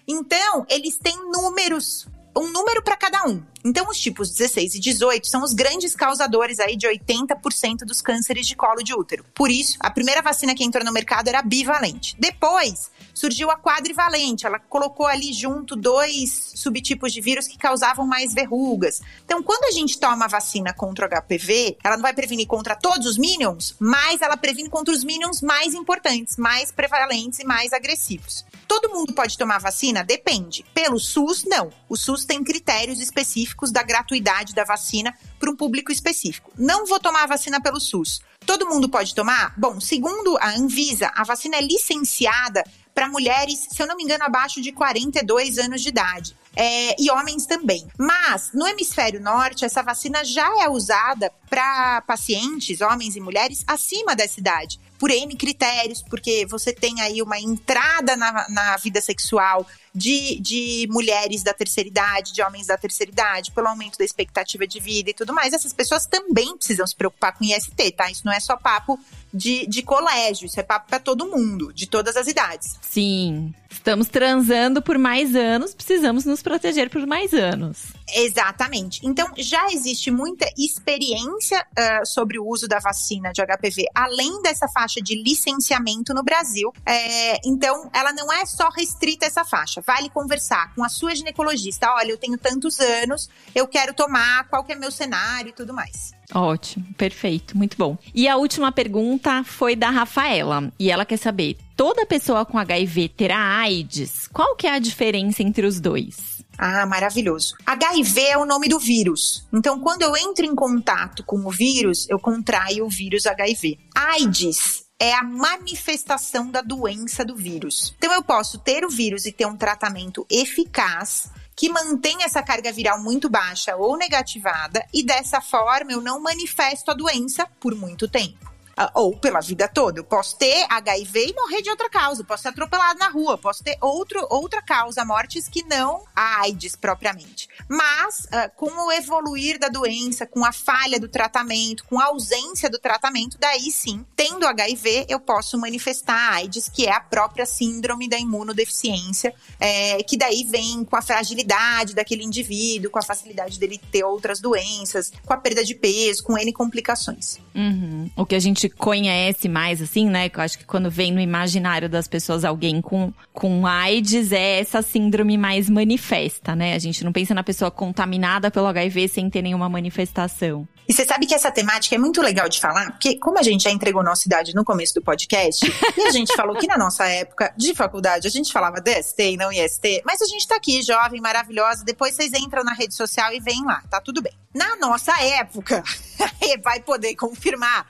Então, 0.06 0.64
eles 0.68 0.96
têm 0.96 1.16
números, 1.30 2.06
um 2.36 2.50
número 2.50 2.82
para 2.82 2.96
cada 2.96 3.26
um. 3.26 3.42
Então, 3.64 3.88
os 3.88 3.98
tipos 3.98 4.30
16 4.30 4.76
e 4.76 4.78
18 4.78 5.26
são 5.26 5.42
os 5.42 5.52
grandes 5.52 5.96
causadores 5.96 6.60
aí 6.60 6.76
de 6.76 6.86
80% 6.86 7.78
dos 7.78 8.00
cânceres 8.00 8.46
de 8.46 8.54
colo 8.54 8.80
de 8.84 8.94
útero. 8.94 9.24
Por 9.34 9.50
isso, 9.50 9.76
a 9.80 9.90
primeira 9.90 10.22
vacina 10.22 10.54
que 10.54 10.62
entrou 10.62 10.84
no 10.84 10.92
mercado 10.92 11.26
era 11.26 11.42
bivalente. 11.42 12.14
Depois, 12.16 12.92
surgiu 13.12 13.50
a 13.50 13.58
quadrivalente. 13.58 14.46
Ela 14.46 14.60
colocou 14.60 15.06
ali 15.06 15.32
junto 15.32 15.74
dois 15.74 16.52
subtipos 16.54 17.12
de 17.12 17.20
vírus 17.20 17.48
que 17.48 17.58
causavam 17.58 18.06
mais 18.06 18.32
verrugas. 18.32 19.02
Então, 19.24 19.42
quando 19.42 19.64
a 19.64 19.72
gente 19.72 19.98
toma 19.98 20.26
a 20.26 20.28
vacina 20.28 20.72
contra 20.72 21.06
o 21.06 21.08
HPV, 21.08 21.78
ela 21.82 21.96
não 21.96 22.02
vai 22.02 22.14
prevenir 22.14 22.46
contra 22.46 22.76
todos 22.76 23.04
os 23.04 23.18
minions, 23.18 23.74
mas 23.80 24.22
ela 24.22 24.36
previne 24.36 24.68
contra 24.68 24.94
os 24.94 25.02
minions 25.02 25.42
mais 25.42 25.74
importantes, 25.74 26.36
mais 26.36 26.70
prevalentes 26.70 27.40
e 27.40 27.44
mais 27.44 27.72
agressivos. 27.72 28.44
Todo 28.66 28.90
mundo 28.90 29.12
pode 29.12 29.38
tomar 29.38 29.58
vacina? 29.58 30.04
Depende. 30.04 30.64
Pelo 30.74 30.98
SUS, 30.98 31.44
não. 31.44 31.70
O 31.88 31.96
SUS 31.96 32.24
tem 32.24 32.42
critérios 32.42 33.00
específicos 33.00 33.70
da 33.70 33.82
gratuidade 33.82 34.54
da 34.54 34.64
vacina 34.64 35.16
para 35.38 35.50
um 35.50 35.56
público 35.56 35.92
específico. 35.92 36.52
Não 36.56 36.86
vou 36.86 36.98
tomar 36.98 37.26
vacina 37.26 37.60
pelo 37.60 37.80
SUS. 37.80 38.20
Todo 38.44 38.68
mundo 38.68 38.88
pode 38.88 39.14
tomar? 39.14 39.54
Bom, 39.56 39.80
segundo 39.80 40.36
a 40.38 40.50
Anvisa, 40.50 41.10
a 41.14 41.24
vacina 41.24 41.56
é 41.56 41.60
licenciada 41.60 42.64
para 42.94 43.08
mulheres, 43.08 43.66
se 43.70 43.82
eu 43.82 43.86
não 43.86 43.94
me 43.94 44.04
engano, 44.04 44.24
abaixo 44.24 44.62
de 44.62 44.72
42 44.72 45.58
anos 45.58 45.82
de 45.82 45.90
idade. 45.90 46.34
É, 46.54 46.96
e 46.98 47.10
homens 47.10 47.44
também. 47.44 47.86
Mas 47.98 48.50
no 48.54 48.66
hemisfério 48.66 49.20
norte, 49.20 49.66
essa 49.66 49.82
vacina 49.82 50.24
já 50.24 50.48
é 50.62 50.70
usada 50.70 51.30
para 51.50 52.00
pacientes, 52.02 52.80
homens 52.80 53.14
e 53.14 53.20
mulheres, 53.20 53.62
acima 53.66 54.16
dessa 54.16 54.40
idade. 54.40 54.80
Por 54.98 55.10
N 55.10 55.36
critérios, 55.36 56.02
porque 56.02 56.46
você 56.46 56.72
tem 56.72 57.00
aí 57.00 57.20
uma 57.20 57.38
entrada 57.38 58.16
na, 58.16 58.46
na 58.48 58.76
vida 58.76 59.00
sexual 59.00 59.66
de, 59.96 60.38
de 60.40 60.86
mulheres 60.90 61.42
da 61.42 61.54
terceira 61.54 61.88
idade, 61.88 62.34
de 62.34 62.42
homens 62.42 62.66
da 62.66 62.76
terceira 62.76 63.10
idade, 63.10 63.50
pelo 63.50 63.66
aumento 63.66 63.96
da 63.96 64.04
expectativa 64.04 64.66
de 64.66 64.78
vida 64.78 65.08
e 65.08 65.14
tudo 65.14 65.32
mais. 65.32 65.54
Essas 65.54 65.72
pessoas 65.72 66.04
também 66.04 66.54
precisam 66.54 66.86
se 66.86 66.94
preocupar 66.94 67.32
com 67.32 67.42
IST, 67.42 67.92
tá? 67.96 68.10
Isso 68.10 68.20
não 68.26 68.32
é 68.32 68.38
só 68.38 68.58
papo 68.58 69.00
de, 69.32 69.66
de 69.66 69.82
colégio, 69.82 70.46
isso 70.46 70.60
é 70.60 70.62
papo 70.62 70.88
para 70.88 70.98
todo 70.98 71.26
mundo, 71.26 71.72
de 71.72 71.86
todas 71.86 72.14
as 72.14 72.26
idades. 72.26 72.78
Sim. 72.82 73.54
Estamos 73.70 74.08
transando 74.08 74.80
por 74.80 74.98
mais 74.98 75.34
anos, 75.34 75.74
precisamos 75.74 76.24
nos 76.24 76.42
proteger 76.42 76.88
por 76.90 77.06
mais 77.06 77.32
anos. 77.32 77.96
Exatamente. 78.14 79.00
Então, 79.04 79.28
já 79.36 79.66
existe 79.66 80.10
muita 80.10 80.48
experiência 80.56 81.60
uh, 81.60 82.06
sobre 82.06 82.38
o 82.38 82.46
uso 82.46 82.66
da 82.66 82.78
vacina 82.78 83.32
de 83.32 83.42
HPV, 83.42 83.86
além 83.94 84.40
dessa 84.42 84.66
faixa 84.68 85.00
de 85.00 85.22
licenciamento 85.22 86.14
no 86.14 86.22
Brasil. 86.22 86.72
É, 86.86 87.40
então, 87.44 87.90
ela 87.92 88.12
não 88.12 88.32
é 88.32 88.46
só 88.46 88.68
restrita 88.70 89.26
a 89.26 89.28
essa 89.28 89.44
faixa. 89.44 89.82
Vale 89.86 90.10
conversar 90.10 90.74
com 90.74 90.82
a 90.82 90.88
sua 90.88 91.14
ginecologista. 91.14 91.88
Olha, 91.92 92.10
eu 92.10 92.18
tenho 92.18 92.36
tantos 92.36 92.80
anos, 92.80 93.28
eu 93.54 93.68
quero 93.68 93.94
tomar, 93.94 94.48
qual 94.48 94.64
que 94.64 94.72
é 94.72 94.74
meu 94.74 94.90
cenário 94.90 95.50
e 95.50 95.52
tudo 95.52 95.72
mais. 95.72 96.12
Ótimo, 96.34 96.84
perfeito, 96.94 97.56
muito 97.56 97.76
bom. 97.76 97.96
E 98.12 98.26
a 98.26 98.36
última 98.36 98.72
pergunta 98.72 99.44
foi 99.44 99.76
da 99.76 99.90
Rafaela, 99.90 100.72
e 100.76 100.90
ela 100.90 101.04
quer 101.04 101.18
saber: 101.18 101.56
toda 101.76 102.04
pessoa 102.04 102.44
com 102.44 102.58
HIV 102.58 103.10
terá 103.10 103.38
AIDS? 103.38 104.26
Qual 104.32 104.56
que 104.56 104.66
é 104.66 104.72
a 104.72 104.80
diferença 104.80 105.44
entre 105.44 105.64
os 105.64 105.78
dois? 105.78 106.44
Ah, 106.58 106.86
maravilhoso. 106.86 107.54
HIV 107.64 108.20
é 108.22 108.38
o 108.38 108.46
nome 108.46 108.68
do 108.68 108.78
vírus. 108.78 109.46
Então, 109.52 109.78
quando 109.78 110.02
eu 110.02 110.16
entro 110.16 110.44
em 110.44 110.54
contato 110.54 111.22
com 111.22 111.36
o 111.36 111.50
vírus, 111.50 112.08
eu 112.08 112.18
contraio 112.18 112.86
o 112.86 112.88
vírus 112.88 113.26
HIV. 113.26 113.78
AIDS 113.94 114.85
é 114.98 115.14
a 115.14 115.22
manifestação 115.22 116.50
da 116.50 116.62
doença 116.62 117.24
do 117.24 117.36
vírus. 117.36 117.94
Então, 117.98 118.12
eu 118.12 118.22
posso 118.22 118.58
ter 118.58 118.84
o 118.84 118.90
vírus 118.90 119.26
e 119.26 119.32
ter 119.32 119.46
um 119.46 119.56
tratamento 119.56 120.26
eficaz 120.30 121.30
que 121.54 121.70
mantém 121.70 122.22
essa 122.22 122.42
carga 122.42 122.70
viral 122.70 123.02
muito 123.02 123.30
baixa 123.30 123.74
ou 123.76 123.96
negativada, 123.96 124.84
e 124.92 125.02
dessa 125.02 125.40
forma 125.40 125.92
eu 125.92 126.02
não 126.02 126.20
manifesto 126.20 126.90
a 126.90 126.94
doença 126.94 127.46
por 127.58 127.74
muito 127.74 128.06
tempo. 128.06 128.55
Ah, 128.78 128.90
ou 128.94 129.16
pela 129.16 129.40
vida 129.40 129.66
toda. 129.66 130.00
Eu 130.00 130.04
posso 130.04 130.36
ter 130.36 130.66
HIV 130.68 131.28
e 131.28 131.34
morrer 131.34 131.62
de 131.62 131.70
outra 131.70 131.88
causa, 131.88 132.22
posso 132.22 132.42
ser 132.42 132.50
atropelado 132.50 132.98
na 132.98 133.08
rua, 133.08 133.38
posso 133.38 133.64
ter 133.64 133.78
outro, 133.80 134.26
outra 134.28 134.60
causa, 134.60 135.02
mortes 135.02 135.48
que 135.48 135.64
não 135.64 136.04
a 136.14 136.42
AIDS 136.42 136.76
propriamente. 136.76 137.48
Mas, 137.66 138.26
uh, 138.26 138.54
com 138.54 138.66
o 138.66 138.92
evoluir 138.92 139.58
da 139.58 139.68
doença, 139.68 140.26
com 140.26 140.44
a 140.44 140.52
falha 140.52 141.00
do 141.00 141.08
tratamento, 141.08 141.84
com 141.84 141.98
a 141.98 142.06
ausência 142.06 142.68
do 142.68 142.78
tratamento, 142.78 143.38
daí 143.40 143.70
sim, 143.70 144.04
tendo 144.14 144.46
HIV, 144.46 145.06
eu 145.08 145.20
posso 145.20 145.58
manifestar 145.58 146.34
AIDS, 146.34 146.68
que 146.68 146.84
é 146.84 146.92
a 146.92 147.00
própria 147.00 147.46
síndrome 147.46 148.06
da 148.06 148.18
imunodeficiência, 148.18 149.32
é, 149.58 150.02
que 150.02 150.18
daí 150.18 150.44
vem 150.44 150.84
com 150.84 150.96
a 150.96 151.02
fragilidade 151.02 151.94
daquele 151.94 152.24
indivíduo, 152.24 152.90
com 152.90 152.98
a 152.98 153.02
facilidade 153.02 153.58
dele 153.58 153.80
ter 153.90 154.04
outras 154.04 154.38
doenças, 154.38 155.10
com 155.24 155.32
a 155.32 155.38
perda 155.38 155.64
de 155.64 155.74
peso, 155.74 156.22
com 156.22 156.36
N 156.36 156.52
complicações. 156.52 157.38
Uhum. 157.54 158.10
O 158.14 158.26
que 158.26 158.34
a 158.34 158.38
gente 158.38 158.65
conhece 158.68 159.48
mais, 159.48 159.80
assim, 159.80 160.08
né? 160.08 160.30
Eu 160.32 160.42
acho 160.42 160.58
que 160.58 160.64
quando 160.64 160.90
vem 160.90 161.12
no 161.12 161.20
imaginário 161.20 161.88
das 161.88 162.08
pessoas 162.08 162.44
alguém 162.44 162.80
com, 162.80 163.12
com 163.32 163.66
AIDS, 163.66 164.32
é 164.32 164.60
essa 164.60 164.82
síndrome 164.82 165.36
mais 165.36 165.68
manifesta, 165.68 166.54
né? 166.54 166.74
A 166.74 166.78
gente 166.78 167.04
não 167.04 167.12
pensa 167.12 167.34
na 167.34 167.44
pessoa 167.44 167.70
contaminada 167.70 168.50
pelo 168.50 168.66
HIV 168.66 169.08
sem 169.08 169.30
ter 169.30 169.42
nenhuma 169.42 169.68
manifestação. 169.68 170.66
E 170.88 170.92
você 170.92 171.04
sabe 171.04 171.26
que 171.26 171.34
essa 171.34 171.50
temática 171.50 171.94
é 171.94 171.98
muito 171.98 172.22
legal 172.22 172.48
de 172.48 172.60
falar, 172.60 172.92
porque 172.92 173.18
como 173.18 173.38
a 173.38 173.42
gente 173.42 173.64
já 173.64 173.70
entregou 173.70 174.02
nossa 174.02 174.26
idade 174.26 174.54
no 174.54 174.64
começo 174.64 174.94
do 174.94 175.02
podcast, 175.02 175.66
e 175.96 176.02
a 176.02 176.10
gente 176.10 176.34
falou 176.34 176.56
que 176.56 176.66
na 176.66 176.78
nossa 176.78 177.06
época 177.06 177.52
de 177.56 177.74
faculdade 177.74 178.26
a 178.26 178.30
gente 178.30 178.52
falava 178.52 178.80
DST 178.80 179.32
e 179.32 179.36
não 179.36 179.52
IST, 179.52 180.02
mas 180.04 180.22
a 180.22 180.26
gente 180.26 180.46
tá 180.46 180.56
aqui, 180.56 180.82
jovem, 180.82 181.20
maravilhosa, 181.20 181.84
depois 181.84 182.14
vocês 182.14 182.32
entram 182.34 182.62
na 182.62 182.72
rede 182.72 182.94
social 182.94 183.32
e 183.32 183.40
vêm 183.40 183.64
lá, 183.64 183.82
tá 183.90 184.00
tudo 184.00 184.22
bem. 184.22 184.32
Na 184.54 184.76
nossa 184.76 185.12
época, 185.20 185.82
vai 186.62 186.80
poder 186.80 187.14
confirmar, 187.14 187.86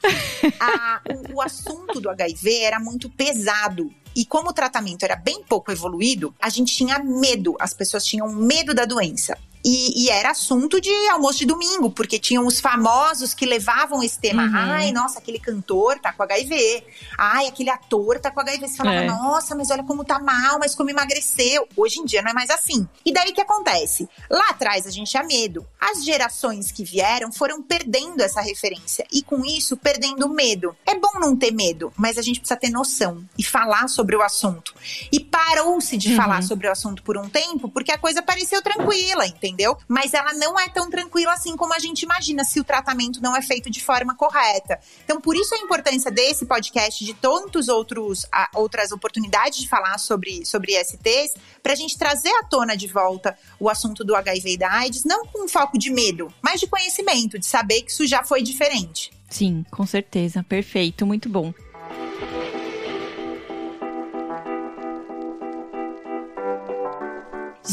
a, 0.58 1.00
o, 1.30 1.36
o 1.36 1.42
assunto 1.42 2.00
do 2.00 2.10
HIV 2.10 2.62
era 2.62 2.80
muito 2.80 3.10
pesado. 3.10 3.92
E 4.16 4.24
como 4.24 4.48
o 4.48 4.52
tratamento 4.52 5.04
era 5.04 5.14
bem 5.14 5.42
pouco 5.42 5.70
evoluído, 5.70 6.34
a 6.40 6.48
gente 6.48 6.74
tinha 6.74 6.98
medo, 6.98 7.54
as 7.60 7.74
pessoas 7.74 8.02
tinham 8.02 8.26
medo 8.32 8.72
da 8.72 8.86
doença. 8.86 9.36
E, 9.68 10.04
e, 10.04 10.10
era 10.10 10.30
assunto 10.30 10.80
de 10.80 10.92
almoço 11.08 11.40
de 11.40 11.44
domingo, 11.44 11.90
porque 11.90 12.20
tinham 12.20 12.46
os 12.46 12.60
famosos 12.60 13.34
que 13.34 13.44
levavam 13.44 14.00
esse 14.00 14.16
tema. 14.16 14.44
Uhum. 14.44 14.52
Ai, 14.54 14.92
nossa, 14.92 15.18
aquele 15.18 15.40
cantor 15.40 15.98
tá 15.98 16.12
com 16.12 16.22
HIV. 16.22 16.84
Ai, 17.18 17.48
aquele 17.48 17.70
ator 17.70 18.20
tá 18.20 18.30
com 18.30 18.38
HIV. 18.38 18.68
Você 18.68 18.76
falava, 18.76 18.98
é. 18.98 19.06
nossa, 19.06 19.56
mas 19.56 19.68
olha 19.68 19.82
como 19.82 20.04
tá 20.04 20.20
mal, 20.20 20.60
mas 20.60 20.72
como 20.72 20.88
emagreceu. 20.88 21.66
Hoje 21.76 21.98
em 21.98 22.04
dia 22.04 22.22
não 22.22 22.30
é 22.30 22.32
mais 22.32 22.48
assim. 22.48 22.88
E 23.04 23.12
daí 23.12 23.30
o 23.30 23.34
que 23.34 23.40
acontece? 23.40 24.08
Lá 24.30 24.50
atrás 24.50 24.86
a 24.86 24.90
gente 24.90 25.10
tinha 25.10 25.24
medo. 25.24 25.66
As 25.80 26.04
gerações 26.04 26.70
que 26.70 26.84
vieram 26.84 27.32
foram 27.32 27.60
perdendo 27.60 28.20
essa 28.20 28.40
referência. 28.40 29.04
E 29.12 29.20
com 29.20 29.44
isso, 29.44 29.76
perdendo 29.76 30.26
o 30.26 30.32
medo. 30.32 30.76
É 30.86 30.94
bom 30.94 31.18
não 31.18 31.36
ter 31.36 31.52
medo, 31.52 31.92
mas 31.96 32.18
a 32.18 32.22
gente 32.22 32.38
precisa 32.38 32.60
ter 32.60 32.70
noção 32.70 33.24
e 33.36 33.42
falar 33.42 33.88
sobre 33.88 34.14
o 34.14 34.22
assunto. 34.22 34.72
E 35.10 35.18
parou-se 35.18 35.96
de 35.96 36.10
uhum. 36.10 36.16
falar 36.16 36.44
sobre 36.44 36.68
o 36.68 36.70
assunto 36.70 37.02
por 37.02 37.18
um 37.18 37.28
tempo, 37.28 37.68
porque 37.68 37.90
a 37.90 37.98
coisa 37.98 38.22
pareceu 38.22 38.62
tranquila, 38.62 39.26
entendeu? 39.26 39.55
Entendeu? 39.56 39.76
Mas 39.88 40.12
ela 40.12 40.34
não 40.34 40.60
é 40.60 40.68
tão 40.68 40.90
tranquila 40.90 41.32
assim 41.32 41.56
como 41.56 41.74
a 41.74 41.78
gente 41.78 42.02
imagina 42.02 42.44
se 42.44 42.60
o 42.60 42.64
tratamento 42.64 43.22
não 43.22 43.34
é 43.34 43.40
feito 43.40 43.70
de 43.70 43.82
forma 43.82 44.14
correta. 44.14 44.78
Então, 45.02 45.20
por 45.20 45.34
isso 45.34 45.54
a 45.54 45.58
importância 45.58 46.10
desse 46.10 46.44
podcast, 46.44 47.02
de 47.04 47.14
tantos 47.14 47.68
outros 47.68 48.26
a, 48.30 48.50
outras 48.54 48.92
oportunidades 48.92 49.60
de 49.60 49.68
falar 49.68 49.98
sobre, 49.98 50.44
sobre 50.44 50.78
ISTs, 50.78 51.34
para 51.62 51.72
a 51.72 51.76
gente 51.76 51.96
trazer 51.96 52.30
à 52.30 52.44
tona 52.44 52.76
de 52.76 52.86
volta 52.86 53.36
o 53.58 53.70
assunto 53.70 54.04
do 54.04 54.14
HIV 54.14 54.52
e 54.52 54.58
da 54.58 54.70
AIDS, 54.70 55.04
não 55.04 55.26
com 55.26 55.48
foco 55.48 55.78
de 55.78 55.90
medo, 55.90 56.32
mas 56.42 56.60
de 56.60 56.66
conhecimento, 56.66 57.38
de 57.38 57.46
saber 57.46 57.82
que 57.82 57.90
isso 57.90 58.06
já 58.06 58.22
foi 58.22 58.42
diferente. 58.42 59.10
Sim, 59.28 59.64
com 59.70 59.84
certeza. 59.86 60.44
Perfeito, 60.44 61.04
muito 61.04 61.28
bom. 61.28 61.52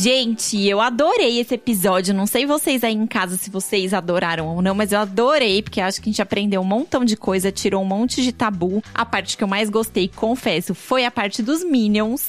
Gente, 0.04 0.62
eu 0.62 0.82
adorei 0.82 1.40
esse 1.40 1.56
episódio. 1.56 2.14
Não 2.14 2.28
sei 2.28 2.46
vocês 2.46 2.84
aí 2.84 2.94
em 2.94 3.08
casa 3.08 3.38
se 3.38 3.50
vocês 3.50 3.94
adoraram 3.94 4.54
ou 4.54 4.62
não, 4.62 4.76
mas 4.76 4.92
eu 4.92 5.00
adorei, 5.00 5.62
porque 5.62 5.80
acho 5.80 6.02
que 6.02 6.10
a 6.10 6.12
gente 6.12 6.22
aprendeu 6.22 6.60
um 6.60 6.66
montão 6.66 7.06
de 7.06 7.16
coisa, 7.16 7.54
tirou 7.54 7.82
um 7.82 7.86
monte 7.86 8.22
de 8.22 8.34
tabu. 8.34 8.84
A 8.94 9.06
parte 9.06 9.38
que 9.38 9.44
eu 9.46 9.48
mais 9.48 9.70
gostei, 9.70 10.10
confesso, 10.10 10.76
foi 10.76 11.06
a 11.06 11.12
parte 11.12 11.42
dos 11.42 11.64
Minions. 11.64 12.28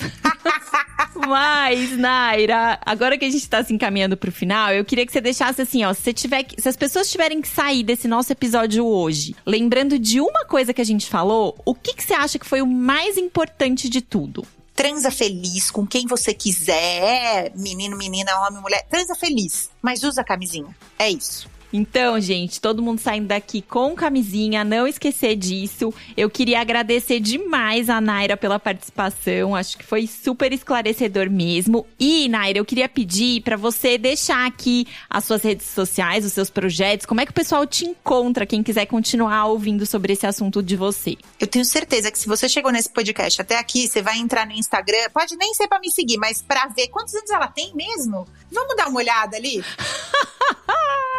Mas, 1.26 1.98
Naira, 1.98 2.78
agora 2.86 3.18
que 3.18 3.24
a 3.24 3.30
gente 3.30 3.48
tá 3.48 3.64
se 3.64 3.74
encaminhando 3.74 4.16
pro 4.16 4.30
final, 4.30 4.72
eu 4.72 4.84
queria 4.84 5.04
que 5.04 5.10
você 5.10 5.20
deixasse 5.20 5.60
assim, 5.60 5.84
ó, 5.84 5.92
se, 5.92 6.12
tiver, 6.12 6.46
se 6.56 6.68
as 6.68 6.76
pessoas 6.76 7.10
tiverem 7.10 7.40
que 7.40 7.48
sair 7.48 7.82
desse 7.82 8.06
nosso 8.06 8.30
episódio 8.30 8.86
hoje, 8.86 9.34
lembrando 9.44 9.98
de 9.98 10.20
uma 10.20 10.44
coisa 10.44 10.72
que 10.72 10.80
a 10.80 10.84
gente 10.84 11.08
falou, 11.08 11.56
o 11.64 11.74
que, 11.74 11.94
que 11.94 12.04
você 12.04 12.14
acha 12.14 12.38
que 12.38 12.46
foi 12.46 12.62
o 12.62 12.66
mais 12.68 13.18
importante 13.18 13.88
de 13.88 14.00
tudo? 14.00 14.46
Transa 14.74 15.10
feliz 15.10 15.70
com 15.70 15.86
quem 15.86 16.06
você 16.06 16.34
quiser, 16.34 17.52
menino, 17.54 17.96
menina, 17.96 18.40
homem, 18.40 18.60
mulher, 18.60 18.86
transa 18.88 19.14
feliz, 19.14 19.70
mas 19.80 20.02
usa 20.02 20.24
camisinha. 20.24 20.74
É 20.98 21.08
isso. 21.08 21.48
Então, 21.76 22.20
gente, 22.20 22.60
todo 22.60 22.80
mundo 22.80 23.00
saindo 23.00 23.26
daqui 23.26 23.60
com 23.60 23.96
camisinha, 23.96 24.62
não 24.62 24.86
esquecer 24.86 25.34
disso. 25.34 25.92
Eu 26.16 26.30
queria 26.30 26.60
agradecer 26.60 27.18
demais 27.18 27.90
a 27.90 28.00
Naira 28.00 28.36
pela 28.36 28.60
participação, 28.60 29.56
acho 29.56 29.76
que 29.76 29.84
foi 29.84 30.06
super 30.06 30.52
esclarecedor 30.52 31.28
mesmo. 31.28 31.84
E, 31.98 32.28
Naira, 32.28 32.60
eu 32.60 32.64
queria 32.64 32.88
pedir 32.88 33.42
para 33.42 33.56
você 33.56 33.98
deixar 33.98 34.46
aqui 34.46 34.86
as 35.10 35.24
suas 35.24 35.42
redes 35.42 35.66
sociais, 35.66 36.24
os 36.24 36.32
seus 36.32 36.48
projetos, 36.48 37.06
como 37.06 37.20
é 37.20 37.26
que 37.26 37.32
o 37.32 37.34
pessoal 37.34 37.66
te 37.66 37.84
encontra, 37.84 38.46
quem 38.46 38.62
quiser 38.62 38.86
continuar 38.86 39.46
ouvindo 39.46 39.84
sobre 39.84 40.12
esse 40.12 40.28
assunto 40.28 40.62
de 40.62 40.76
você. 40.76 41.16
Eu 41.40 41.48
tenho 41.48 41.64
certeza 41.64 42.08
que 42.08 42.20
se 42.20 42.28
você 42.28 42.48
chegou 42.48 42.70
nesse 42.70 42.90
podcast 42.90 43.42
até 43.42 43.58
aqui, 43.58 43.88
você 43.88 44.00
vai 44.00 44.18
entrar 44.18 44.46
no 44.46 44.52
Instagram, 44.52 45.10
pode 45.12 45.36
nem 45.36 45.52
ser 45.54 45.66
para 45.66 45.80
me 45.80 45.90
seguir, 45.90 46.18
mas 46.18 46.40
para 46.40 46.68
ver 46.68 46.86
quantos 46.86 47.16
anos 47.16 47.30
ela 47.30 47.48
tem 47.48 47.74
mesmo. 47.74 48.28
Vamos 48.52 48.76
dar 48.76 48.86
uma 48.86 49.00
olhada 49.00 49.36
ali? 49.36 49.60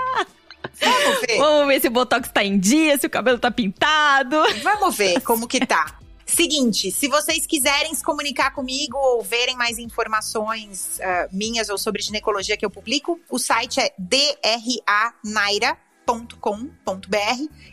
Vamos 0.80 1.22
ver. 1.22 1.38
Vamos 1.38 1.68
ver 1.68 1.82
se 1.82 1.88
o 1.88 1.92
Botox 1.92 2.30
tá 2.30 2.44
em 2.44 2.60
dia, 2.60 2.98
se 2.98 3.08
o 3.08 3.10
cabelo 3.10 3.40
tá 3.40 3.52
pintado. 3.52 4.38
Vamos 4.64 4.96
ver 4.96 5.22
como 5.22 5.48
que 5.48 5.66
tá. 5.66 6.00
Seguinte, 6.26 6.92
se 6.92 7.08
vocês 7.08 7.46
quiserem 7.46 7.94
se 7.94 8.04
comunicar 8.04 8.52
comigo 8.52 8.98
ou 8.98 9.22
verem 9.22 9.56
mais 9.56 9.78
informações 9.78 11.00
uh, 11.00 11.30
minhas 11.32 11.70
ou 11.70 11.78
sobre 11.78 12.02
ginecologia 12.02 12.58
que 12.58 12.66
eu 12.66 12.70
publico, 12.70 13.20
o 13.30 13.38
site 13.38 13.80
é 13.80 13.94
dranaira.com.br 14.00 15.78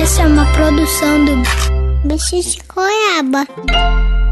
Essa 0.02 0.22
é 0.22 0.26
uma 0.26 0.46
produção 0.52 1.24
do 1.24 2.08
Bicho 2.08 2.40
de 2.40 2.58
Goiaba. 2.66 4.25